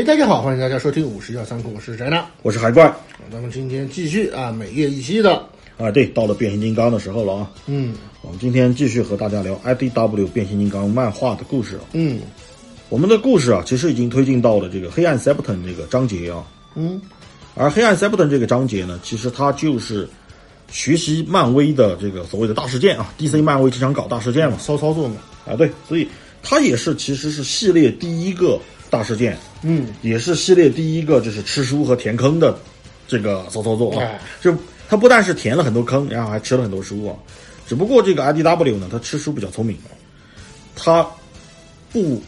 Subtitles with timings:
[0.00, 2.24] 哎，大家好，欢迎大家收听五十幺三库，我是宅男。
[2.40, 2.90] 我是海怪
[3.30, 7.50] 咱们今天继续啊，每月一期的，啊，对，到了变形金刚的时候了啊。
[7.66, 11.82] 嗯我们今天继续和大家聊 IDW 变形金刚漫画的故事啊。
[11.92, 12.18] 嗯
[12.88, 16.46] 我们的故事啊，其实已经推进到了这个黑暗 Septon 这个章节啊。
[16.76, 16.98] 嗯，
[17.54, 20.08] 而黑暗 Septon 这个章节呢，其实它就是
[20.70, 24.56] 学习漫威的这个所谓的大事件啊，DC 漫威经常搞大事件嘛。
[24.56, 26.08] 骚操作嘛，啊，对，所以
[26.42, 28.58] 它也是其实是系列第一个
[28.90, 32.58] 大事件，嗯也是系列第一个就是吃书和填坑的
[33.06, 34.20] 这个骚操作啊哎。
[34.40, 34.52] 就
[34.88, 37.14] 他不但是填了很多坑，然后还吃了很多书啊。
[37.66, 39.78] 只不过这个 IDW 呢，他吃书比较聪明，
[40.74, 41.06] 他
[41.92, 42.20] 不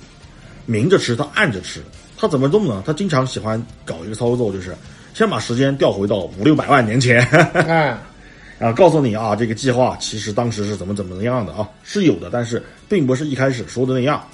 [0.64, 1.83] 明着吃，他暗着吃。
[2.17, 2.81] 他怎么弄呢？
[2.87, 4.72] 他经常喜欢搞一个操作，就是
[5.12, 7.20] 先把时间调回到五六百万年前，
[7.53, 7.98] 哎，
[8.61, 14.25] 然后告诉你啊，这个计划其实当时是怎么怎么样的啊，是有的，但是并不是一开始说的那样。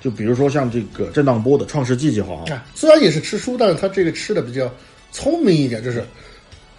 [0.00, 4.72] 就比如说像这个震荡波的创世纪计划啊，哎，虽然也是吃书，但是他这个吃的比较
[5.12, 6.04] 聪明一点，就是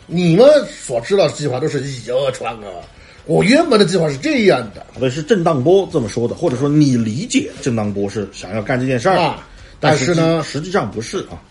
[0.07, 2.67] 你们所知道的计划都是以讹传讹，
[3.25, 4.85] 我原本的计划是这样的。
[4.99, 9.47] 对，是震荡波这么说的，或者说你理解震荡波是想要干这件事儿，啊，
[9.79, 11.41] 但但是呢，实际上不是啊。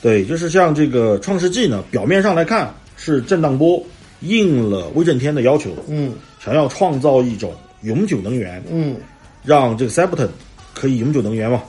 [0.00, 3.84] 对，就是像这个创世纪呢，表面上来看是震荡波
[4.20, 6.14] 应了威震天的要求，嗯。
[6.40, 8.96] 想要创造一种永久能源，嗯，
[9.44, 10.28] 让这个 Septon
[10.74, 11.62] 可以永久能源嘛。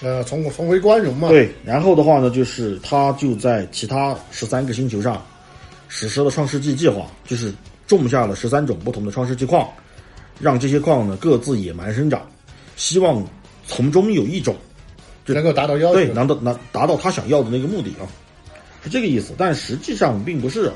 [0.00, 5.20] 呃，重重回光荣嘛，对，然后的话呢，就是他就在其他十三个星球上
[5.88, 7.52] 实施了创世纪计划，就是
[7.84, 9.68] 种下了十三种不同的创世纪矿，
[10.38, 12.24] 让这些矿呢各自野蛮生长，
[12.76, 13.26] 希望
[13.66, 14.54] 从中有一种
[15.24, 18.06] 就能够达到要求，对能到能达到他想要的那个目的啊，
[18.84, 19.32] 是这个意思。
[19.36, 20.74] 但实际上并不是啊。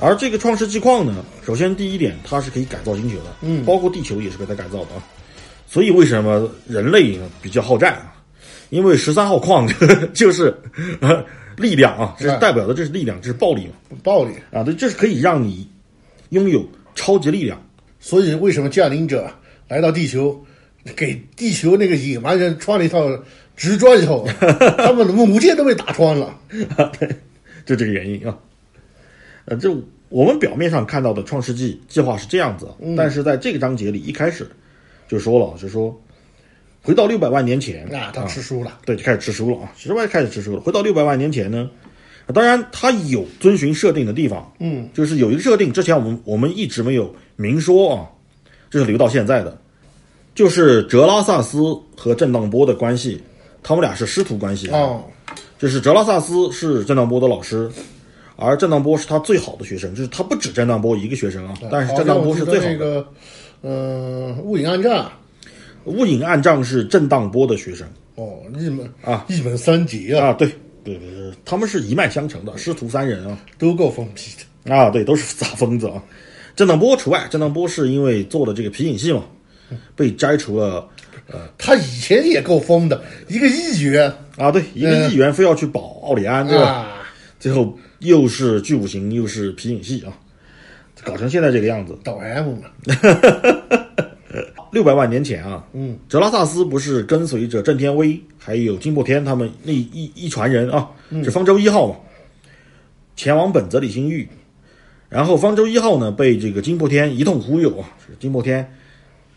[0.00, 5.04] 而这个创世纪矿呢，首先第一点，它是可以改造星球的，嗯包括地球也是被它改造的啊。
[5.70, 8.12] 所以为什么人类比较好战啊？
[8.70, 9.68] 因为十三号矿
[10.12, 10.52] 就是
[11.00, 11.24] 呃
[11.56, 14.32] 力量啊，这是代表的这是力量，这是暴力嘛暴力。
[14.50, 15.70] 啊，对，这是可以让你
[16.30, 17.62] 拥有超级力量。
[18.00, 19.32] 所以为什么降临者
[19.68, 20.44] 来到地球，
[20.96, 23.08] 给地球那个野蛮人穿了一套
[23.56, 24.26] 直装以后，
[24.76, 26.36] 他们的母舰都被打穿了。
[26.98, 27.08] 对，
[27.64, 28.36] 就这个原因啊。
[29.44, 29.72] 呃，这
[30.08, 32.66] 我们表面上看到的创世纪计划是这样子，
[32.96, 34.50] 但是在这个章节里一开始
[35.10, 36.00] 就说了，就说
[36.82, 38.78] 回到六百万年前啊，他吃书了。
[38.86, 40.60] 对，就开始吃书了啊，其实外开始吃书了。
[40.60, 41.68] 回到六百万年前呢，
[42.26, 48.06] 啊当然他有遵循设定的地方，嗯，就是有一个设定，之前我们我们一直没有明说啊，
[48.70, 49.60] 就是留到现在的，
[50.32, 51.58] 就是哲拉萨斯
[51.96, 53.20] 和震荡波的关系，
[53.64, 54.78] 他们俩是师徒关系啊。
[54.78, 55.04] 哦，
[55.58, 57.68] 就是哲拉萨斯是震荡波的老师，
[58.40, 62.72] 而震荡波是他最好的学生，就是他不止震荡波一个学生啊，但是震荡波是最好的。
[62.72, 63.06] 那个，
[63.62, 65.06] 嗯、雾影暗战。
[65.84, 70.46] 雾影暗障是震荡波的学生哦，一门啊，一门三杰啊，啊，对
[70.84, 74.74] 对对对，他们是一脉相承的，师徒三人啊都够疯批的。
[74.74, 76.02] 啊，对，都是傻疯子啊。
[76.54, 79.24] 震荡波除外，震荡波是因为做了这个皮影戏嘛，
[79.96, 80.86] 被摘除了
[81.32, 86.64] 呃他以前也够疯的，一个议员啊，对，一个议员非要去保奥里安，对吧？
[86.66, 86.92] 啊，
[87.38, 90.12] 最后又是巨五行，又是皮影戏啊，
[91.04, 91.98] 搞成现在这个样子。
[92.02, 92.68] 导 M 嘛，
[94.72, 100.88] 六百万年前啊，嗯，哲拉萨斯不是跟随着郑天威还有金破天他们那一一船人啊，
[101.24, 101.96] 是方舟一号嘛，
[103.16, 104.28] 前往本泽里星域，
[105.08, 108.66] 然后方舟一号呢被这个金破天一通忽悠啊，是金破天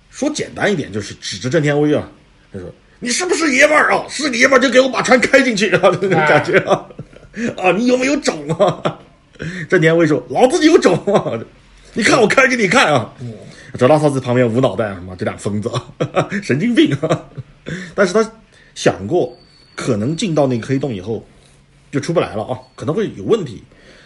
[0.09, 2.09] 说简单一点就是指着郑天威啊，
[2.53, 2.69] 他说
[3.00, 4.06] 你是不是爷们儿啊？
[4.07, 6.88] 是个爷们儿就给我把船开进去啊，那种感觉啊，
[7.57, 8.99] 啊你有没有种啊？
[9.69, 11.40] 郑天威说老子有种啊，
[11.93, 13.13] 你看我开给你看啊。
[13.78, 15.69] 泽拉萨斯旁边无脑袋啊，妈这俩疯子，
[16.43, 17.25] 神经病啊！
[17.96, 18.31] 但是他
[18.75, 19.35] 想过，
[19.75, 21.25] 可能进到那个黑洞以后
[21.91, 23.63] 就出不来了啊，可能会有问题。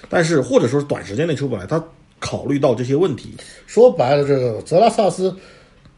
[0.07, 1.83] 但是或者说是短时间内出不来，他
[2.17, 3.35] 考虑到这些问题，
[3.65, 5.35] 说白了，这个泽拉萨斯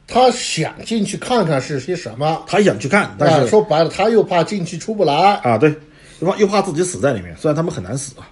[0.08, 5.72] 他想进去看看是些什么，他想去看，但啊，是说白了，他又怕进去出不来，啊，对，
[6.20, 8.30] 又怕又怕自己死在里面，虽然他们很难死啊。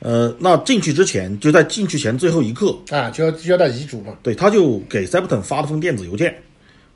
[0.00, 6.36] 呃，那进去之前，就在进去前最后一刻，啊，就要交代遗嘱嘛，对，他就给 Septon 发了封电子邮件，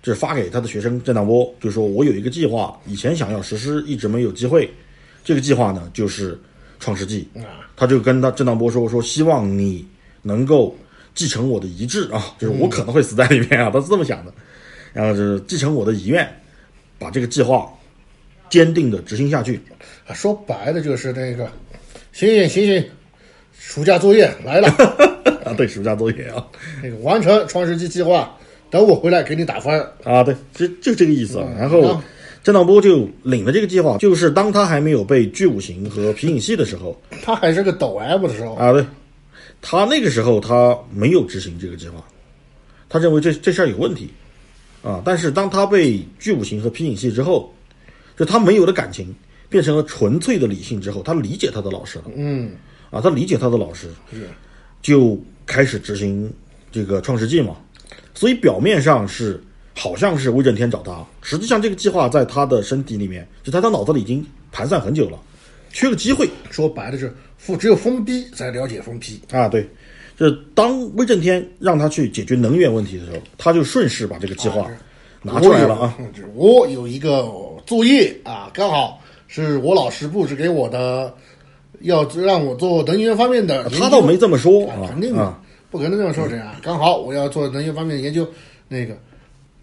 [0.02, 4.68] 就是发给他的学生震荡波，就说我有一个计划，以前想要实施，一直没有机会。
[5.22, 6.36] 这个计划呢，就是
[6.80, 7.28] 创世纪。
[7.36, 9.86] 啊，他就跟他震荡波说说，希望你
[10.22, 10.76] 能够
[11.14, 14.32] 继承我的遗志啊，就是我可能会死在里面啊，他是这么想的。
[14.92, 16.28] 然后就是继承我的遗愿，
[16.98, 17.72] 把这个计划
[18.48, 19.60] 坚定的执行下去。
[20.06, 21.48] 啊，说白了就是那个，
[22.12, 22.84] 醒醒醒醒，
[23.58, 24.68] 暑假作业来了，
[25.44, 26.46] 啊，对，暑假作业啊，
[26.82, 28.36] 那个完成创世纪计划，
[28.70, 29.80] 等我回来给你打分。
[30.04, 31.48] 啊，对，就就这个意思啊。
[31.58, 32.04] 然后啊
[32.44, 38.86] 郑道波就领了这个计划，就是当他还没有被巨五行和皮影戏的时候他还是个抖 M 的时候，啊，对，
[39.60, 42.04] 他那个时候他没有执行这个计划，
[42.88, 44.08] 他认为这这事儿有问题
[44.84, 45.02] 啊。
[45.04, 47.52] 但是当他被巨五行和皮影戏之后，
[48.16, 49.14] 就他没有了感情，
[49.48, 52.52] 变成了纯粹的理性之后，他理解他的老师了嗯，
[52.90, 54.28] 啊，他理解他的老师，是
[54.82, 56.32] 就开始执行
[56.72, 57.56] 这个创世纪嘛。
[58.14, 59.42] 所以表面上是
[59.74, 65.18] 好像是威震天找他，实际上这个计划在他的身体里面，就他他脑子里已经盘算很久了，
[65.70, 69.46] 缺个机会说白了是封只有封逼才了解封批，啊。
[69.48, 69.68] 对，
[70.16, 74.66] 就是当威震天让他去解决能源问题的时候，他就顺势把这个计划
[75.22, 75.98] 拿出来了啊。
[76.34, 77.30] 我有一个
[77.66, 81.12] 作业啊，刚好是我老师布置给我的，
[81.80, 83.78] 要让我做能源方面的研究。
[83.80, 86.54] 他倒没这么说肯定的，啊，不可能这么说这样。
[86.62, 88.26] 刚好我要做能源方面的研究，
[88.68, 88.96] 那个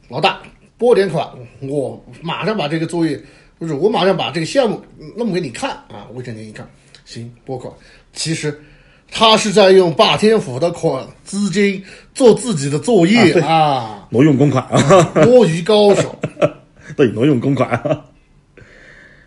[0.09, 0.41] 老大
[0.77, 1.25] 拨点款，
[1.61, 3.17] 我马上把这个作业，
[3.57, 4.81] 不是我马上把这个项目
[5.15, 6.05] 弄给你看啊。
[6.13, 6.69] 魏震天一看，
[7.05, 7.73] 行，拨款。
[8.11, 8.61] 其实
[9.09, 11.81] 他是在用霸天虎的款资金
[12.13, 16.13] 做自己的作业啊，挪用公款啊，摸鱼高手。
[16.97, 17.81] 对，挪用公款。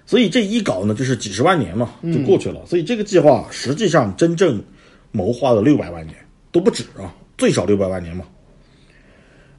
[0.05, 2.65] 所以这一搞呢，就是几十万年嘛，就过去了。
[2.67, 4.63] 所以这个计划实际上真正
[5.11, 6.17] 谋划了六百万年
[6.53, 8.25] 都不止啊，最少六百万年嘛。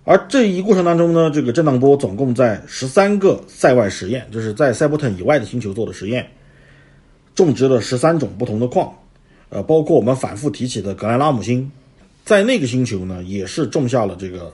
[0.06, 6.26] 而这一过程当中呢，这个震荡波总共在十三个塞外实验，就是在塞伯坦以外的星球做的实验，
[7.36, 8.90] 种植了十三种不同的矿，
[9.50, 11.70] 呃，包括我们反复提起的格兰拉姆星，
[12.24, 14.50] 在那个星球呢，也是种下了这个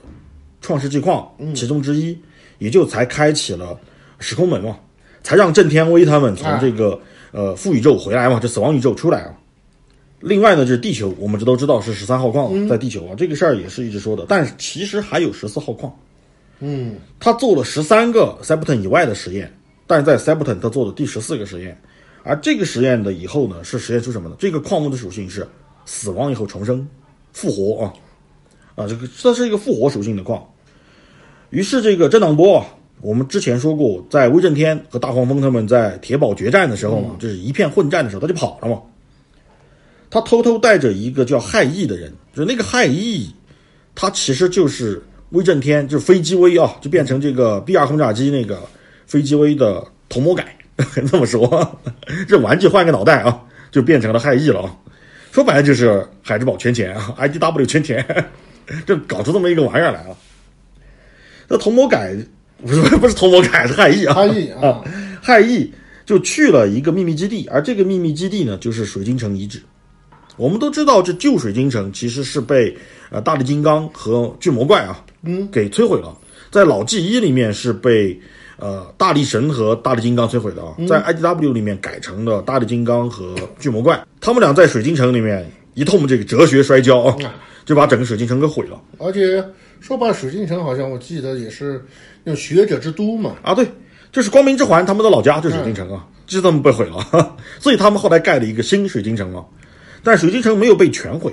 [0.60, 2.18] 创世纪矿其中之一，
[2.58, 3.78] 也就才开启了
[4.18, 4.78] 时空门嘛，
[5.22, 6.98] 才让郑天威他们从这个、
[7.32, 9.34] 呃负宇宙回来嘛，这死亡宇宙出来啊。
[10.20, 15.94] 另外呢，就是地球，我们这都知道是十三号矿在地球啊，这个事儿也是一直说的，但是其实还有十四号矿。
[16.60, 19.52] 嗯，他做了十三个 Septon 以外的实验，
[19.86, 21.78] 但是在 Septon 他做的第十四个实验，
[22.22, 24.36] 而这个实验的以后呢，是实验出什么呢？
[24.38, 25.46] 这个矿物的属性是
[25.84, 26.88] 死亡以后重生、
[27.32, 27.92] 复活啊
[28.76, 30.42] 啊，这个这是一个复活属性的矿。
[31.54, 32.66] 于是这个震荡波啊，
[33.00, 38.82] 我们之前说过，在威震天和大黄蜂他们在铁堡决战的时候嘛，就是一片混战的时候，他就跑了嘛。
[40.10, 43.32] 他偷偷带着一个叫亥义的人，就是那个亥义，
[43.94, 48.60] 他其实就是威震天，就是飞机威啊，就变成这个 B 二轰炸机那个
[49.06, 50.56] 飞机威的头魔改，
[51.08, 51.78] 这么说，
[52.26, 53.40] 这玩具换个脑袋啊，
[53.70, 54.76] 就变成了亥义了啊。
[55.30, 58.04] 说白了就是海之宝圈钱啊，IDW 圈钱，
[58.84, 60.16] 就搞出这么一个玩意儿来了。
[61.48, 62.14] 那同魔改
[62.64, 64.82] 不是不是同魔改，是汉译啊，汉译啊，
[65.22, 65.72] 汉译
[66.06, 69.60] 就去了一个秘密基地，而这个秘密基地呢，就是水晶城遗址。
[70.36, 72.76] 我们都知道，这旧水晶城其实是被
[73.10, 76.16] 呃大力金刚和巨魔怪啊，嗯，给摧毁了。
[76.50, 78.18] 在老纪一里面是被
[78.56, 87.16] 呃大力神和大力金刚摧毁的啊，在 IDW 里面改成了大力金刚和巨魔怪，他们俩在水晶城里面一通这个哲学摔跤啊，
[87.64, 88.80] 就把整个水晶城给毁了。
[88.98, 89.44] 而且
[89.86, 91.84] 说白了，水晶城好像我记得也是
[92.22, 93.54] 那种学者之都嘛，啊。
[93.54, 93.68] 对，
[94.10, 99.44] 就是光明之环他们的老家就是水晶城啊，就这么被毁了， 所以他们后来盖了一个新水晶城啊。
[100.02, 101.30] 但水晶城没有被全毁，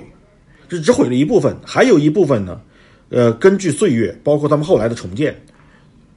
[0.68, 2.60] 就只毁了一部分，还有一部分呢，
[3.08, 5.34] 呃，根据岁月，包括他们后来的重建，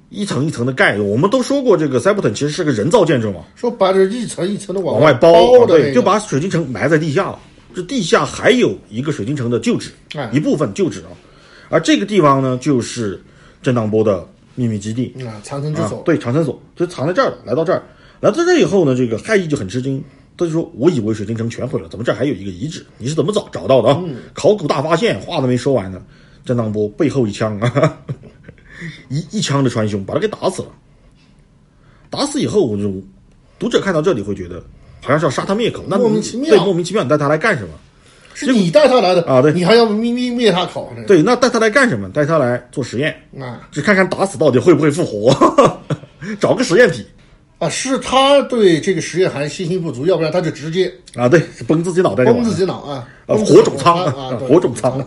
[0.09, 0.99] 一层一层的盖。
[0.99, 7.39] 我们都说过，这个塞伯坦其实是个人造建筑嘛，说白了，一层一层的往往外包，包的、那对，就把水晶城埋在地下了。
[7.73, 11.15] 这地下还有一个水晶城的旧址，哎一部分旧址啊，
[11.75, 13.21] 而这个地方呢，就是
[13.61, 15.13] 震荡波的秘密基地。
[15.27, 17.37] 啊藏身之所，，啊对，长生所就藏在这儿了。
[17.43, 17.83] 来到这儿，
[18.21, 20.01] 来到这儿以后呢，这个亥义就很吃惊，
[20.37, 22.85] 他就说：“我以为水晶城全毁了，怎么这儿还有一个遗址？
[22.97, 24.01] 你是怎么找找到的啊？
[24.33, 26.01] 考古大发现！”话都没说完呢，
[26.45, 27.99] 震荡波背后一枪啊，
[29.09, 30.69] 一一枪的穿胸，把他给打死了。
[32.09, 33.03] 打死以后，我就
[33.59, 34.63] 读者看到这里会觉得，
[35.01, 37.73] 好像是要杀他灭口，那莫名其妙对，莫名其妙，你带他来干什么？
[38.35, 42.09] 是你带他来的啊对你还要灭灭灭他口呢，对，那带他来干什么？
[42.09, 45.33] 带他来做实验，啊就看看打死到底会不会复活，
[46.39, 47.05] 找个实验体。
[47.57, 55.01] 啊，是他对这个实验还信心不足，要不然他就直接啊，对，崩自己脑袋就崩自己脑啊，啊，火种仓啊，火种仓，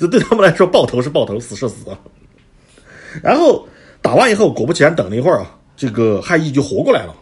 [0.00, 1.98] 这对他们来说爆头是爆头，死是死啊。
[3.22, 3.68] 然后
[4.00, 7.14] 打完以后，果不其然，等了一会儿啊，这个汉义就活过来了，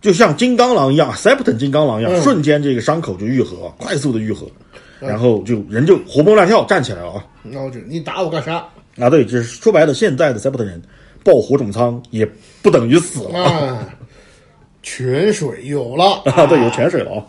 [0.00, 4.46] 就像金刚狼一样 s e p t o n 金刚狼一样，嗯瞬间这个伤口就愈合，快速的愈合，
[4.98, 7.26] 然后就人就活蹦乱跳站起来了啊。
[7.42, 8.66] 那我就你打我干啥
[8.98, 10.82] 啊，对，就是说白了，现在的 s e p t o n 人
[11.22, 12.26] 爆火种仓也
[12.62, 13.86] 不等于死了？
[14.82, 17.26] 泉水有了 啊，对，有泉水了啊。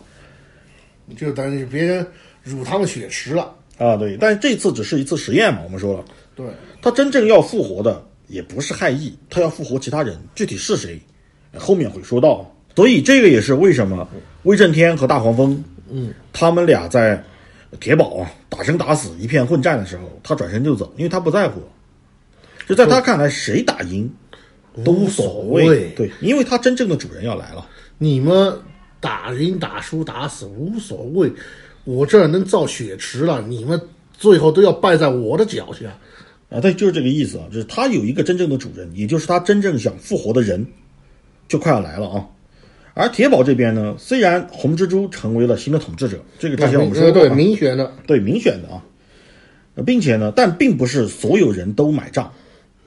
[1.14, 2.06] 就等于别人
[2.42, 3.54] 辱他们血池了。
[3.76, 6.02] 啊，对，但是这次只是一次实验嘛，我们说了。
[6.34, 6.46] 对，
[6.80, 10.98] 他真正要复活的也不是害意，他要复活其他人，具体是谁，
[11.58, 12.50] 后面会说到。
[12.74, 14.08] 所以这个也是为什么
[14.44, 17.22] 威震天和大黄蜂，嗯，他们俩在
[17.80, 21.62] 铁堡啊打生打死一片混战的时候，他转身就走，因为他不在乎。
[22.68, 24.08] 就在他看来，谁打赢
[24.84, 27.66] 都无所谓，对，因为他真正的主人要来了。
[27.98, 28.56] 你们
[29.00, 31.30] 打赢打输打死无所谓，
[31.84, 33.80] 我这儿能造血池了，你们
[34.12, 35.86] 最后都要败在我的脚下。
[36.48, 40.64] 啊，对，就是这个意思啊，就是他有一个真正的主人，也就是他真正想复活的人，
[41.48, 42.24] 就快要来了啊。
[42.94, 48.82] 而铁宝这边呢，虽然红蜘蛛成为了新的统治者，这个之前我们说过对啊明选的，对民选的啊，
[49.76, 52.30] 呃并且呢，但并不是所有人都买账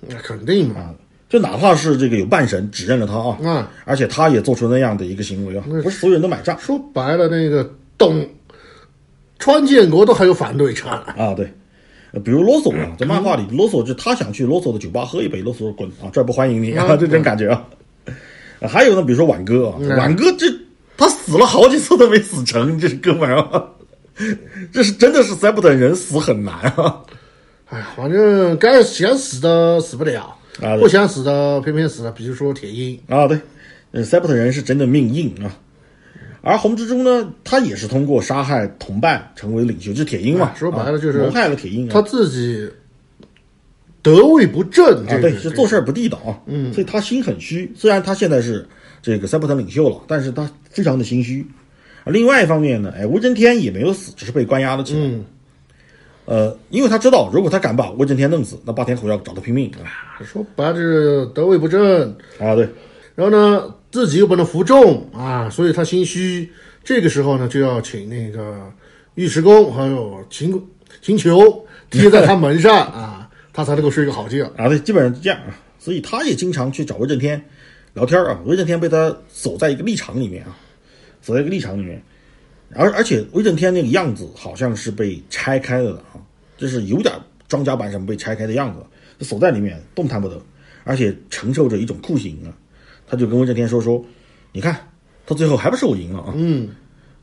[0.02, 0.82] 那肯定嘛。
[0.82, 0.96] 啊，
[1.28, 8.28] 就哪怕是这个有半神指认了他啊，啊，而且他也做出那样的一个行为啊，不是所有人都买账说白了，那个董
[9.40, 11.02] 川建国都还有反对场。
[11.02, 11.52] 啊，对。
[12.12, 17.68] 呃比如啰嗦啊，在漫画里，啰嗦就他想去啰嗦的酒吧喝一杯，罗索说滚啊，这儿不欢迎你啊，嗯这种感觉啊。
[18.66, 20.48] 呃还有呢，比如说挽歌啊，嗯挽歌这
[20.98, 23.64] 他死了好几次都没死成，这是哥们儿啊，
[24.74, 27.02] 这是真的是塞布等人死很难啊。
[27.70, 32.12] 哎呀，反正该想死的死不了，啊不想死的偏偏死了。
[32.12, 33.40] 比如说铁鹰，啊，对，
[33.92, 35.56] 呃，塞布特人是真的命硬啊。
[36.42, 40.46] 而红蜘蛛呢，他也是通过杀害同伴成为领袖，就是铁鹰嘛。
[40.46, 41.92] 啊说白了就是啊谋害了铁鹰啊。
[41.92, 42.70] 他自己
[44.06, 46.38] 得位不正，这啊，对，是做事儿不地道啊。
[46.46, 47.74] 嗯，所以他心很虚。
[47.76, 48.64] 虽然他现在是
[49.02, 51.44] 这个塞布特领袖了，但是他非常的心虚。
[52.04, 55.00] 啊，另外一方面呢，哎，威震天也没有死，只是被关押了起来。
[55.02, 55.26] 嗯，
[56.26, 60.22] 呃，因为他知道，如果他敢把威震天弄死，那霸天虎要找他拼命啊。
[60.24, 62.70] 说白了就是得位不正，啊，对，
[63.16, 66.48] 然后呢自己又不能服众啊，所以他心虚。
[66.84, 68.72] 这个时候呢，就要请那个
[69.16, 70.54] 尉迟恭还有秦
[71.02, 71.36] 秦琼
[71.90, 73.25] 贴在他门上啊，
[73.56, 74.46] 他才能够睡个好觉。
[74.58, 75.58] 啊，对，基本上是这样啊。
[75.80, 77.42] 所以他也经常去找威震天
[77.94, 78.42] 聊天啊。
[78.46, 80.58] 威震天被他锁在一个立场里面啊，
[81.22, 82.04] 锁在一个立场里面。
[82.74, 86.20] 而而且威震天那个样子好像是被拆开了的啊，
[86.58, 87.14] 就是有点
[87.48, 90.42] 装甲板什么被拆开的样子，锁在里面动弹不得，
[90.84, 92.52] 而且承受着一种酷刑啊。
[93.08, 94.04] 他就跟威震天说说，
[94.52, 94.76] 你看
[95.26, 96.34] 他最后还不是我赢了啊。
[96.36, 96.70] 嗯，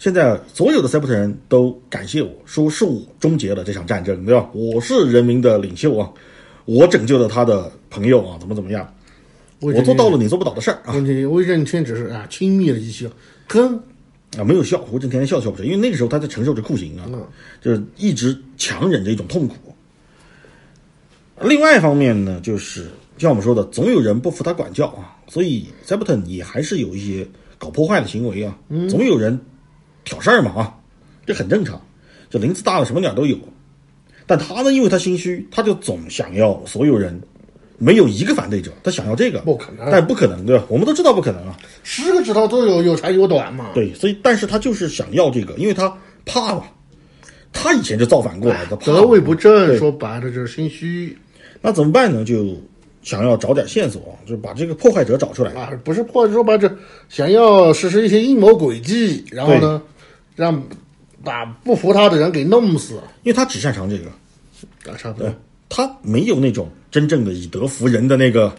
[0.02, 4.50] 现在所有的塞伯特人都感谢我，说是我终结了这场战争，对吧？
[4.52, 6.10] 我是人民的领袖啊，
[6.64, 8.92] 我拯救了他的朋友啊，怎么怎么样？
[9.60, 13.06] 我我做到了你做不到的事儿啊问题威震天只是啊轻蔑了一笑，
[13.50, 13.80] 哼，
[14.36, 17.06] 啊，没有笑，我整天笑笑不成，因为那个时候他在承受着酷刑啊，
[17.60, 19.54] 就是一直强忍着一种痛苦。
[21.42, 27.24] 另外一方面呢，就是像我们说的，总有人不服他管教啊，所以塞伯特也还是有一些
[27.56, 28.58] 搞破坏的行为啊，
[28.90, 29.38] 总有人
[30.04, 30.74] 挑事儿嘛啊，
[31.26, 31.80] 这很正常，
[32.30, 33.38] 这林子大了什么鸟都有。
[34.26, 37.20] 但他呢，因为他心虚，他就总想要所有人
[37.78, 40.64] 没有一个反对者，他想要这个，不可能但不可能对吧？
[40.68, 43.70] 我们都知道不可能啊，十个指头都有有长有短嘛。
[43.74, 45.92] 对，所以但是他就是想要这个，因为他
[46.24, 46.64] 怕嘛，
[47.52, 51.16] 他以前就造反过来的，怕得位不正，说白了就是心虚
[51.60, 52.24] 那怎么办呢？
[52.24, 52.56] 就
[53.02, 55.52] 想要找点线索，就把这个破坏者找出来。
[55.52, 56.72] 啊，不是破，说白了这
[57.08, 59.82] 想要实施一些阴谋诡计，然后呢，
[60.34, 60.62] 让
[61.22, 64.06] 把不服他的人给弄死，因为他只擅长这个，
[64.90, 65.28] 啊，差不多。
[65.28, 65.36] 对。
[65.74, 68.54] 他没有那种真正的以德服人的那个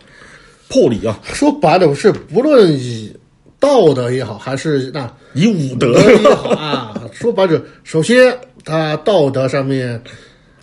[0.68, 3.16] 魄力啊，说白了是不论以
[3.60, 10.02] 道德也好，还是那以武德德也好啊，说白了，首先他道德上面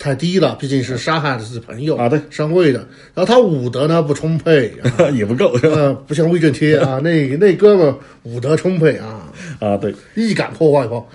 [0.01, 2.79] 太低了，毕竟是杀害的自己朋友啊对上位的，
[3.13, 5.09] 然后他武德呢不充沛啊。
[5.13, 5.75] 也不够，是吧？
[5.75, 11.07] 呃，不像威震天啊， 那那哥们儿武德充沛啊，啊，对，一敢破坏破，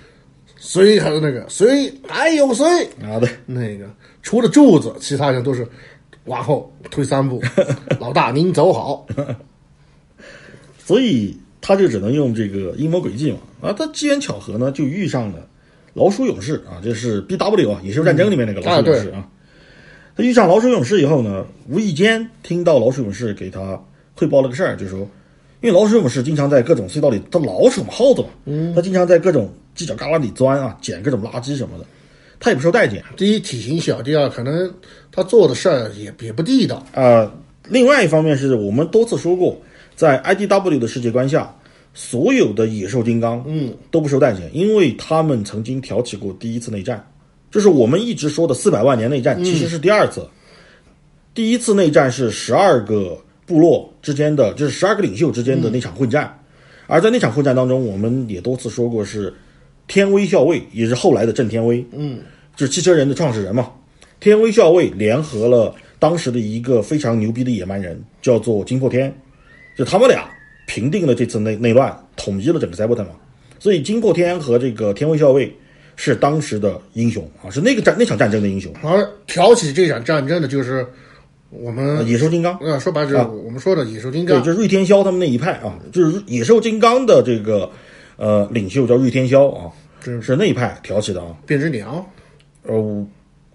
[0.57, 2.65] 谁还是那个谁还有谁
[3.03, 3.91] 啊，对，那个
[4.23, 5.67] 除了柱子，其他人都是
[6.27, 7.43] 往后退三步，
[7.99, 9.05] 老大您走好，
[10.79, 13.39] 所以他就只能用这个阴谋诡计嘛。
[13.63, 15.49] 啊，他机缘巧合呢，就遇上了
[15.97, 19.27] 老鼠勇士啊，这是 B W 啊，野兽战争里面那个老鼠勇士啊。
[20.15, 23.83] 他遇上老鼠勇士以后呢，无意间听到老鼠勇士给他
[24.15, 24.99] 汇报了个事儿，就说，
[25.63, 31.87] 因为老鼠勇士经常在各种隧道里，他老鼠嘛，耗子嘛，嗯，他经常在各种犄角旮旯里钻啊，捡各种垃圾什么的，
[32.39, 34.71] 他也不受待见第一体型小，第二可能
[35.11, 37.33] 他做的事儿也也不地道，啊、
[37.71, 39.59] 另外一方面是我们多次说过，
[39.95, 41.56] 在 IDW 的世界观下，
[41.99, 47.03] 所有的野兽金刚，嗯，都不受待见，因为他们曾经挑起过第一次内战，
[47.51, 50.29] 就是我们一直说的四百万年内战，其实是第二次。
[51.33, 56.39] 第一次内战是十二个部落之间的，就是十二个领袖之间的那场混战，
[56.87, 59.33] 而在那场混战当中，我们也多次说过是
[59.87, 62.19] 天威校尉，也是后来的郑天威，嗯，
[62.57, 63.73] 就是汽车人的创始人嘛。
[64.21, 69.15] 天威校尉联合了当时的一个非常牛逼的野蛮人，叫做金破天，
[69.79, 70.29] 就他们俩
[70.67, 73.13] 平定了这次内内乱，统一了整个塞伯坦嘛。
[73.59, 75.51] 所以金破天和这个天威校尉
[75.97, 78.71] 是当时的英雄啊，是那个战那场战争的英雄。
[78.83, 80.87] 而挑起这场战争的就是
[81.49, 84.45] 我们野兽金刚，呃，说白了就是我们说的野兽金对，刚。
[84.45, 87.71] 就是瑞天霄他们那一派啊，就是野兽金刚的这个
[88.17, 89.73] 呃领袖叫瑞天霄啊，
[90.05, 91.35] 是是那一派挑起的啊。
[91.47, 92.07] 变只鸟，
[92.65, 93.07] 呃，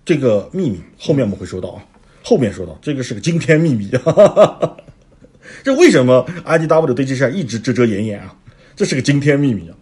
[0.03, 1.83] 这个秘密后面我们会说到啊，
[2.23, 4.77] 后面说到这个是个惊天秘密，哈哈哈。
[5.63, 8.35] 这为什么 IDW 对这事儿一直遮遮掩掩啊？
[8.75, 9.75] 这是个惊天秘密啊！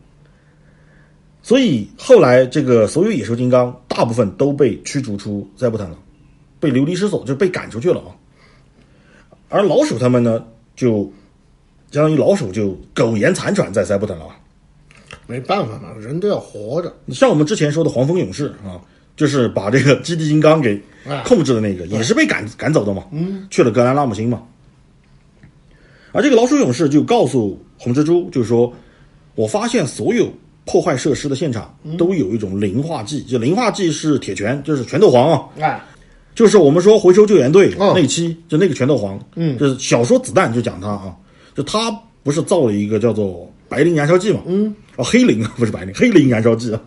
[1.41, 5.97] 所以后来这个所有野兽金刚大部分都被驱逐出塞伯坦了，
[6.59, 8.11] 被流离失所，就被赶出去了啊。
[9.47, 10.43] 而老鼠他们呢，
[10.75, 11.03] 就
[11.91, 14.35] 相当于老鼠就苟延残喘在塞伯坦了啊。
[15.27, 16.93] 没办法嘛，人都要活着。
[17.13, 18.81] 像我们之前说的黄蜂勇士啊，
[19.15, 20.81] 就是把这个基地金刚给
[21.23, 24.43] 控制的那个，也是被赶赶走的嘛，嗯，去了格兰拉姆星嘛。
[26.11, 28.71] 而这个老鼠勇士就告诉红蜘蛛，就是说，
[29.35, 30.31] 我发现所有
[30.65, 35.81] 破坏设施的现场都有一种磷化剂，就磷化剂是铁拳，就是拳头黄啊，哎，
[36.35, 37.93] 就是我们说回收救援队哦。
[37.95, 39.57] 那期就那个拳头黄，嗯。
[39.57, 41.15] 就是小说子弹就讲他啊，
[41.55, 41.91] 就他
[42.23, 46.81] 不是造了一个叫做白磷燃烧剂嘛，嗯，哦黑磷啊不是白磷，黑磷燃烧剂啊，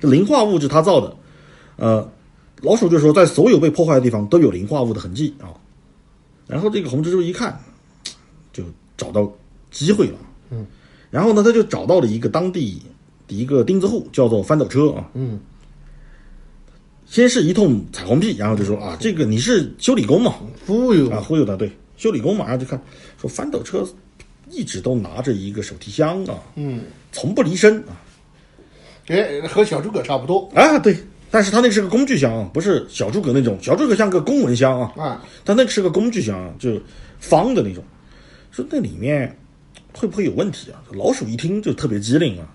[0.00, 1.16] 这磷化物质他造的，
[1.76, 2.08] 呃，
[2.60, 5.50] 老鼠就说在所有被破坏的地方都有磷化物的痕迹啊，
[6.46, 7.71] 然后这个红蜘蛛一看，就
[9.02, 9.28] 找到
[9.72, 10.18] 机会了，
[10.50, 10.64] 嗯，
[11.10, 12.80] 然后呢他就找到了一个当地
[13.26, 15.40] 的一个钉子户，叫做翻斗车啊，嗯，
[17.06, 20.36] 先是一通彩虹屁，然后就说啊，这个你是修理工嘛，
[20.66, 21.10] 忽悠。
[21.10, 22.80] 啊，忽悠的，对，修理工马上就看
[23.20, 23.84] 说翻斗车
[24.50, 27.98] 一直都拿着一个手提箱啊，嗯，从不离身啊，
[29.08, 30.48] 哎，和小诸葛差不多。
[30.54, 30.96] 啊，对，
[31.30, 35.24] 但是他那个是个工具箱啊，不是小诸葛那种，小诸葛像个公文箱啊，啊。
[35.44, 36.80] 但那个是个工具箱啊，就
[37.18, 37.82] 方的那种，
[38.52, 39.36] 说那里面
[39.92, 40.78] 会不会有问题啊？
[40.92, 42.46] 老鼠一听就特别机灵啊，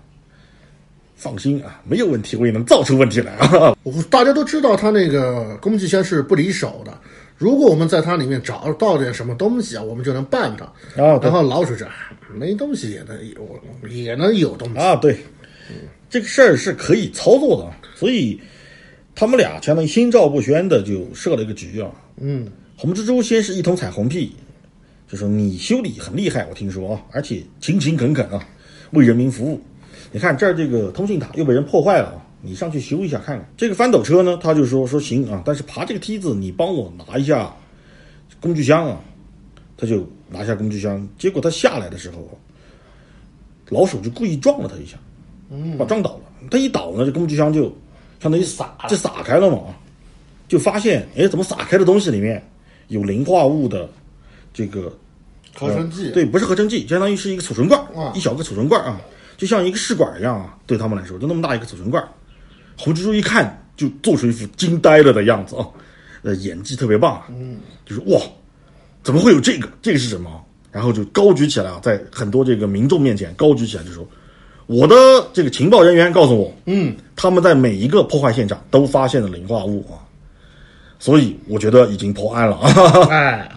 [1.16, 3.76] 放心啊，没有问题，我也能造出问题来啊。
[3.84, 6.98] 我大家都知道他那个工具箱是不离手的。
[7.36, 10.64] 如果我们在它里面找到点什么东西啊，我们就能办它。
[11.00, 11.94] 啊对然后老鼠说：“啊
[12.34, 14.78] 没东西也能有，也能有东西。
[14.78, 15.18] 啊，对，
[16.10, 18.40] 这个事儿是可以操作的，啊，所以
[19.14, 21.88] 他们俩相当于心照不宣的就设了一个局啊。
[22.16, 24.34] 嗯，红蜘蛛先是一通彩虹屁，
[25.08, 28.46] 就说你修理很厉害，我听说啊，而且勤勤恳恳啊，
[28.90, 29.60] 为人民服务。
[30.12, 33.48] 你看这儿这个通信塔又被人破坏了啊，你上去修一下看看。
[33.56, 37.50] 这个翻斗车呢，他就说说行啊，但是爬这个梯子你帮我拿一下
[38.38, 39.00] 工具箱啊，
[39.78, 41.08] 他就拿下工具箱。
[41.18, 42.38] 结果他下来的时候，
[43.70, 44.98] 老鼠就故意撞了他一下，
[45.50, 46.20] 嗯，把撞倒了。
[46.50, 47.74] 他一倒呢，这工具箱就
[48.20, 49.72] 相当于洒了就撒开了嘛啊，
[50.46, 52.46] 就发现哎，怎么撒开的东西里面
[52.88, 53.88] 有磷化物的
[54.52, 54.92] 这个
[55.54, 59.00] 合成剂，对，不是合成剂，相当于是一个储存罐，啊一小个储存罐啊，
[59.36, 62.02] 就像一个试管一样啊，对他们来说就那么大一个储存罐。
[62.76, 65.66] 红蜘蛛一看就做出一副惊呆了的样子啊，
[66.22, 68.20] 呃，演技特别棒，嗯，就是哇，
[69.02, 69.68] 怎么会有这个？
[69.82, 70.44] 这个是什么？
[70.70, 74.06] 然后就高举起来啊，在很多这个民众面前高举起来，就说
[74.66, 74.94] 我的
[75.32, 79.96] 这个情报人员告诉我，嗯，他们在每一个破坏现场都发现了磷化物啊，
[80.98, 83.08] 所以我觉得已经破案了啊。
[83.10, 83.50] 哎，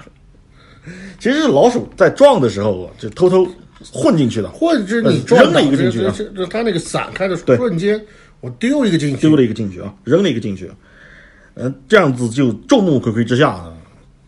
[1.21, 3.47] 其实老鼠在撞的时候啊，就偷偷
[3.93, 8.03] 混进去的，或者是你扔了一个进去啊这这这他那个散开的瞬间，
[8.39, 10.71] 我丢一个进去，丢了一个进去啊，扔了一个进去，
[11.53, 13.71] 呃，这样子就众目睽睽之下呢，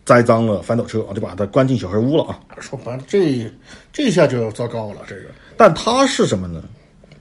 [0.04, 2.38] 栽赃了翻斗车啊，就把他关进小黑屋了啊。
[2.60, 3.50] 说白了，这
[3.92, 5.22] 这下就糟糕了，这个
[5.56, 6.62] 但他是什么呢？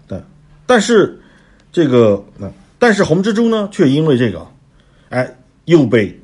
[0.08, 0.22] 对，
[0.68, 1.20] 但是
[1.72, 4.46] 这个，那、但是红蜘蛛呢，却因为这个，
[5.10, 6.16] 哎，又被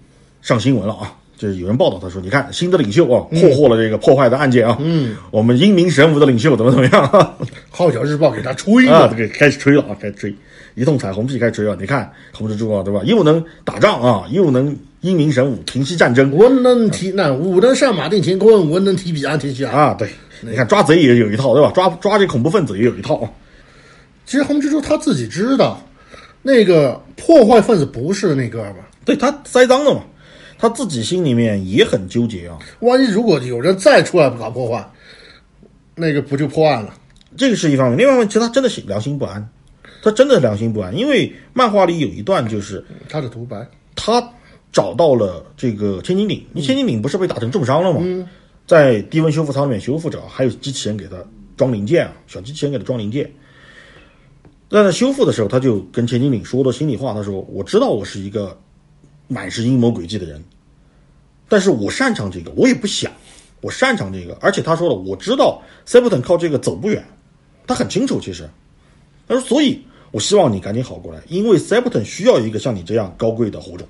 [0.44, 1.16] 上新闻了啊。
[1.40, 7.34] 就是有人报道他说，你看新的领袖啊，破获了这个破坏的案件啊，嗯，我们英明神武的领袖怎么怎么样啊？
[7.70, 10.36] 号角日报给他吹啊，了，这个开始吹了啊，开始吹，
[10.76, 11.78] 一通彩虹屁开始吹了。
[11.80, 13.00] 你看红蜘蛛啊，对吧？
[13.06, 19.72] 又能打仗啊，又能英明神武，平息战争文能提那武能上马定乾坤，文能提笔安天下。
[19.72, 19.96] 啊。
[19.98, 20.10] 对，
[20.42, 21.72] 你看抓贼也有一套，对吧？
[21.74, 23.30] 抓抓这恐怖分子也有一套啊。
[24.26, 25.82] 其实红蜘蛛他自己知道，
[26.42, 28.90] 那个破坏分子不是那个吧？
[29.06, 30.02] 对他栽赃了嘛，
[30.60, 32.60] 他自己心里面也很纠结啊。
[32.82, 34.88] 万一如果有人再出来搞破坏，
[35.96, 36.94] 那个不就破案了？
[37.38, 39.50] 这个是一方面，另外一方面，其实他真的是良心不安，
[40.04, 44.22] 他真的良心不安，因为漫画里有一段就是他的独白，他
[44.72, 48.28] 找到了这个千斤顶，你千斤顶不是被打成重伤了吗？
[48.68, 51.16] 在低温修复舱里面修复着，还有机器人给他
[51.58, 53.32] 装零件啊，小机器人给他装零件。
[54.70, 58.56] 在那修复的时候，他就跟千斤顶说的心里话，他说：“我知道我是一个
[59.30, 60.44] 满是阴谋诡计的人，
[61.48, 63.10] 但是我擅长这个，我也不想，
[63.62, 67.02] 我擅长这个，而且他说了，我知道 Septon 靠这个走不远，
[67.66, 68.50] 他很清楚，其实，
[69.28, 73.88] 他说，所以我希望你赶紧好过来，因为 Septon 需要一个像你这样高贵的火种。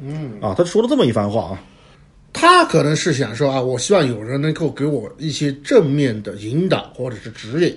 [0.00, 1.62] 嗯，啊，他说了这么一番话啊。
[2.32, 7.76] 他可能是想说啊，我希望有人能够给我一些正面的引导或者是指引，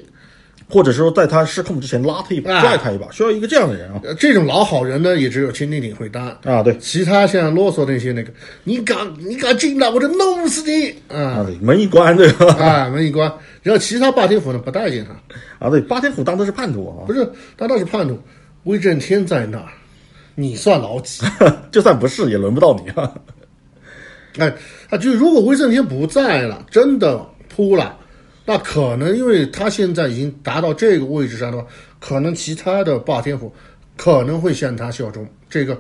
[0.74, 4.02] 或者说在他失控之前拉他一把，拽他一把，需要一个这样的人啊。
[4.04, 8.34] 呃这种老好人呢，也只有亲弟弟会当啊，对，其他像啰嗦那些那个，
[8.64, 11.16] 你敢你敢进来，我就弄死你！
[11.16, 12.48] 啊，门一关对吧？
[12.58, 13.32] 啊，门一关，
[13.62, 18.20] 然后其他霸天虎呢不待见他，啊，对，霸天虎当的是叛徒啊，不是他倒是叛徒，
[18.64, 19.68] 威震天在那儿，
[20.34, 21.24] 你算老几？
[21.72, 23.12] 就算不是也轮不到你啊。
[24.40, 24.52] 哎，
[24.90, 27.96] 啊，就如果威震天不在了，真的扑了，
[28.46, 31.66] 那可能因为他现在已经达到这个位置上的话，
[32.00, 33.54] 可能其他的霸天虎
[33.96, 35.26] 可能会向他效忠。
[35.50, 35.80] 这个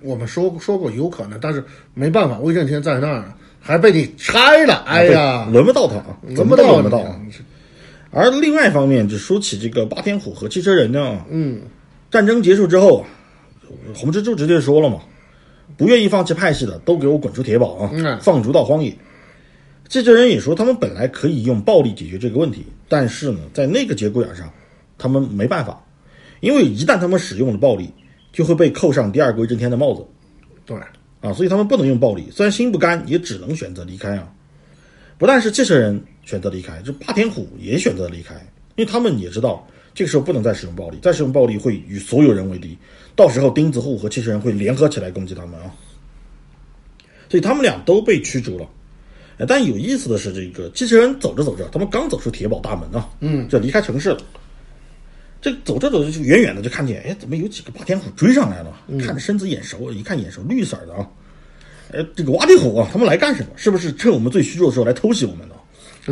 [0.00, 3.24] 我们说说过有可能，但是没办法，威震天在那儿，
[3.60, 7.20] 还被你拆了，哎呀，轮不到他啊，轮不到轮不到啊。
[8.12, 11.62] 而另外一方面，就说起这个霸天虎和汽车人呢，嗯，
[12.12, 13.06] 战争结束之后啊，
[13.92, 15.00] 红蜘蛛直接说了嘛，
[15.76, 18.96] 不愿意放弃派系的都给我滚出铁堡啊，嗯放逐到荒野。
[19.88, 24.52] 汽车人也说，他们本来可以用暴力解决这个问题，但是呢，在那个节骨眼上，
[24.98, 25.84] 他们没办法，
[26.40, 27.90] 因为一旦他们使用了暴力，
[28.32, 30.04] 就会被扣上第二个威震天的帽子
[30.64, 30.76] 对，
[31.20, 34.32] 啊，所以他们不能用暴力，虽然心不甘，也只能选择离开啊。
[35.18, 38.34] 不但是这些人选择离开，这霸天虎也选择离开，
[38.76, 42.76] 因为他们也知道这个时候不能再使用暴力，再使用暴力会与所有人为敌，
[43.14, 45.72] 到时候钉子户和汽车人会联合起来攻击他们啊。
[47.28, 48.68] 所以他们俩都被驱逐了。
[49.38, 54.18] 哎但有意思的是，这个机器人走着走着，他们刚走出铁堡大门啊，嗯，就离开城市了。
[55.42, 58.72] 这走着走着就远远的就看见，哎，怎么有几个霸天虎追上来了？
[59.04, 61.06] 看着身子眼熟，一看眼熟，绿色的啊。
[61.92, 63.48] 哎，这个挖地虎啊，他们来干什么？
[63.56, 65.54] 是不是趁我们最虚弱的时候来偷袭我们呢？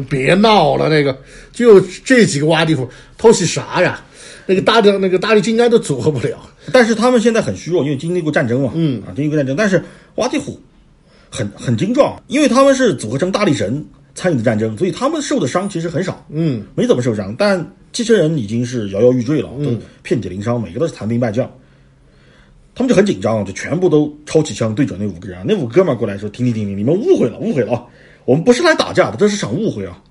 [0.08, 1.16] 别闹了，那个
[1.52, 4.04] 就这几个挖地虎偷袭啥呀？
[4.46, 6.38] 那个大的那个大力金刚都组合不了。
[6.72, 9.54] 但是他们现在很虚弱，因为经历过战争嘛，嗯啊，经历过战争。
[9.54, 9.82] 但是
[10.16, 10.60] 挖地虎
[11.32, 13.82] 很很精壮，因为他们是组合成大力神
[14.14, 17.34] 参与的战争，所以他们受的伤其实很少，嗯，没怎么受伤。
[17.38, 21.50] 但汽车人已经是摇摇欲坠了，都遍体鳞伤，每个都是残兵败将。
[22.74, 25.44] 他们就很紧张，就全部都抄起枪对准那五个人啊。
[25.46, 27.84] 那五哥们儿过来说：“停停停停，你们误会了，误会了啊！
[28.24, 30.02] 我们不是来打架的，这是场误会啊！”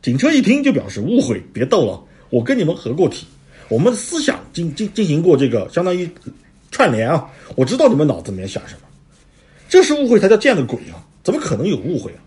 [0.00, 3.26] 警车一听就表示误会，别逗了，我跟你们合过体，
[3.68, 6.08] 我们的思想进进进行过这个相当于
[6.70, 8.80] 串联啊，我知道你们脑子里面想什么，
[9.72, 11.00] 这是误会才叫见了鬼啊！
[11.24, 12.20] 怎么可能有误会啊？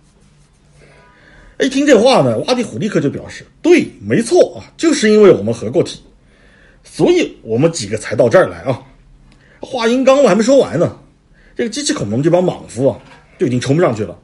[1.60, 6.00] 一听这话呢，挖地虎立刻就表示：“对，没错啊，就是因为我们合过体，
[6.84, 8.82] 所以我们几个才到这儿来啊。”
[9.62, 10.98] 话音刚落还没说完呢，
[11.56, 13.00] 这个机器恐龙这帮莽夫啊，
[13.38, 14.18] 就已经冲上去了。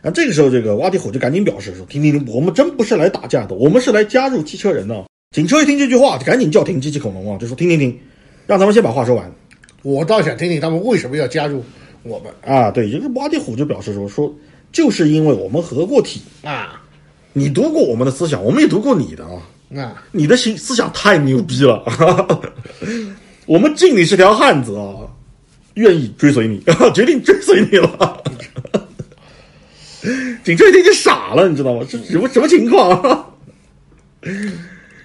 [0.00, 7.98] 然后这个时候，这个挖地虎就赶紧表示说：“停停停，我们真不是来打架的，我们是来加入汽车人的。”警车一听这句话，就赶紧叫停机器恐龙啊，就说：“停停停，
[8.46, 9.28] 让他们先把话说完。”
[9.82, 11.64] 我倒想听听他们为什么要加入
[12.04, 14.32] 我们啊，对，这个挖地虎就表示说说，
[14.70, 16.80] 就是因为我们合过体，啊
[17.32, 20.04] 你读过我们的思想，我们也读过你的啊，啊！
[20.12, 21.82] 你的心思想太牛逼了，
[23.46, 24.94] 我们敬你是条汉子啊，
[25.74, 26.62] 愿意追随你，
[26.94, 28.22] 决定追随你了。
[30.44, 31.84] 警车一听就傻了，你知道吗？
[31.88, 33.26] 这什么什么情况、啊？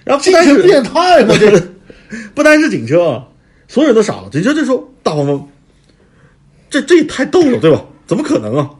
[0.04, 1.68] 然后不单是变态嘛，这个
[2.34, 3.26] 不单是警车啊，
[3.66, 4.28] 所有人都傻了。
[4.30, 5.48] 警车就说：“大黄蜂，
[6.70, 7.84] 这这也太逗了，对吧？
[8.06, 8.70] 怎么可能啊？”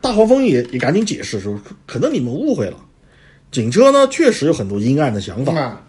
[0.00, 2.76] 大黄蜂也也赶紧解释说：“可能你们误会了，
[3.50, 5.82] 警车呢确实有很多阴暗的想法，啊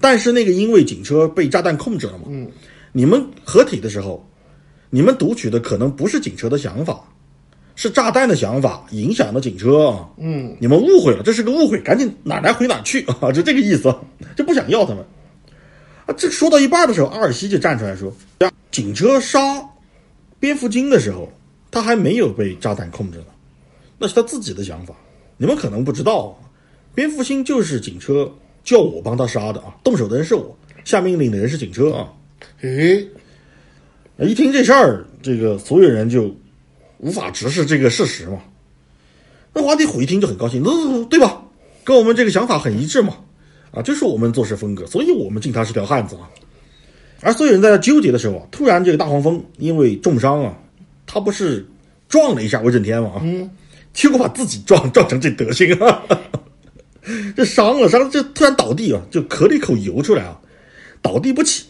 [0.00, 2.46] 但是那个因为警车被炸弹控制了嘛，嗯，
[2.92, 4.24] 你们合体的时候，
[4.90, 7.02] 你们读取的可能不是警车的想法，
[7.74, 10.06] 是炸弹的想法影响了警车啊。
[10.18, 13.92] 嗯，你们误会了，这是个误会，赶紧哪来回哪去啊，就这个意思，
[14.36, 15.04] 就不想要他们。
[16.04, 19.40] 啊，这说到一半的时候，阿尔西就站出来说：“呀，警车杀
[20.38, 21.32] 蝙蝠精的时候，
[21.70, 23.26] 他还没有被炸弹控制呢，
[23.98, 24.94] 那是他自己的想法。
[25.36, 26.38] 你们可能不知道，
[26.94, 28.32] 蝙蝠精就是警车
[28.64, 32.12] 叫我帮他杀的啊，动手的人是我，下命令的人是警车啊。
[32.62, 33.06] 诶，
[34.18, 36.34] 一听这事儿，这个所有人就
[36.98, 38.38] 无法直视这个事实嘛。
[39.52, 41.42] 那华帝虎一听就很高兴，嗯，对吧？
[41.84, 43.16] 跟我们这个想法很一致嘛，
[43.70, 46.28] 啊，就是我们做事风格，所以我们敬他是条汉子啊。
[47.26, 50.56] 而所有人在这纠结的时候啊，突然这个大黄蜂因为重伤啊，
[51.06, 51.66] 他不是
[52.08, 53.50] 撞了一下威震天吗，啊，嗯，
[53.92, 56.04] 结果把自己撞撞成这德行啊，
[57.34, 60.40] 这伤了伤了，这突然倒地啊，就咳了一口油出来啊，
[61.02, 61.64] 倒地不起。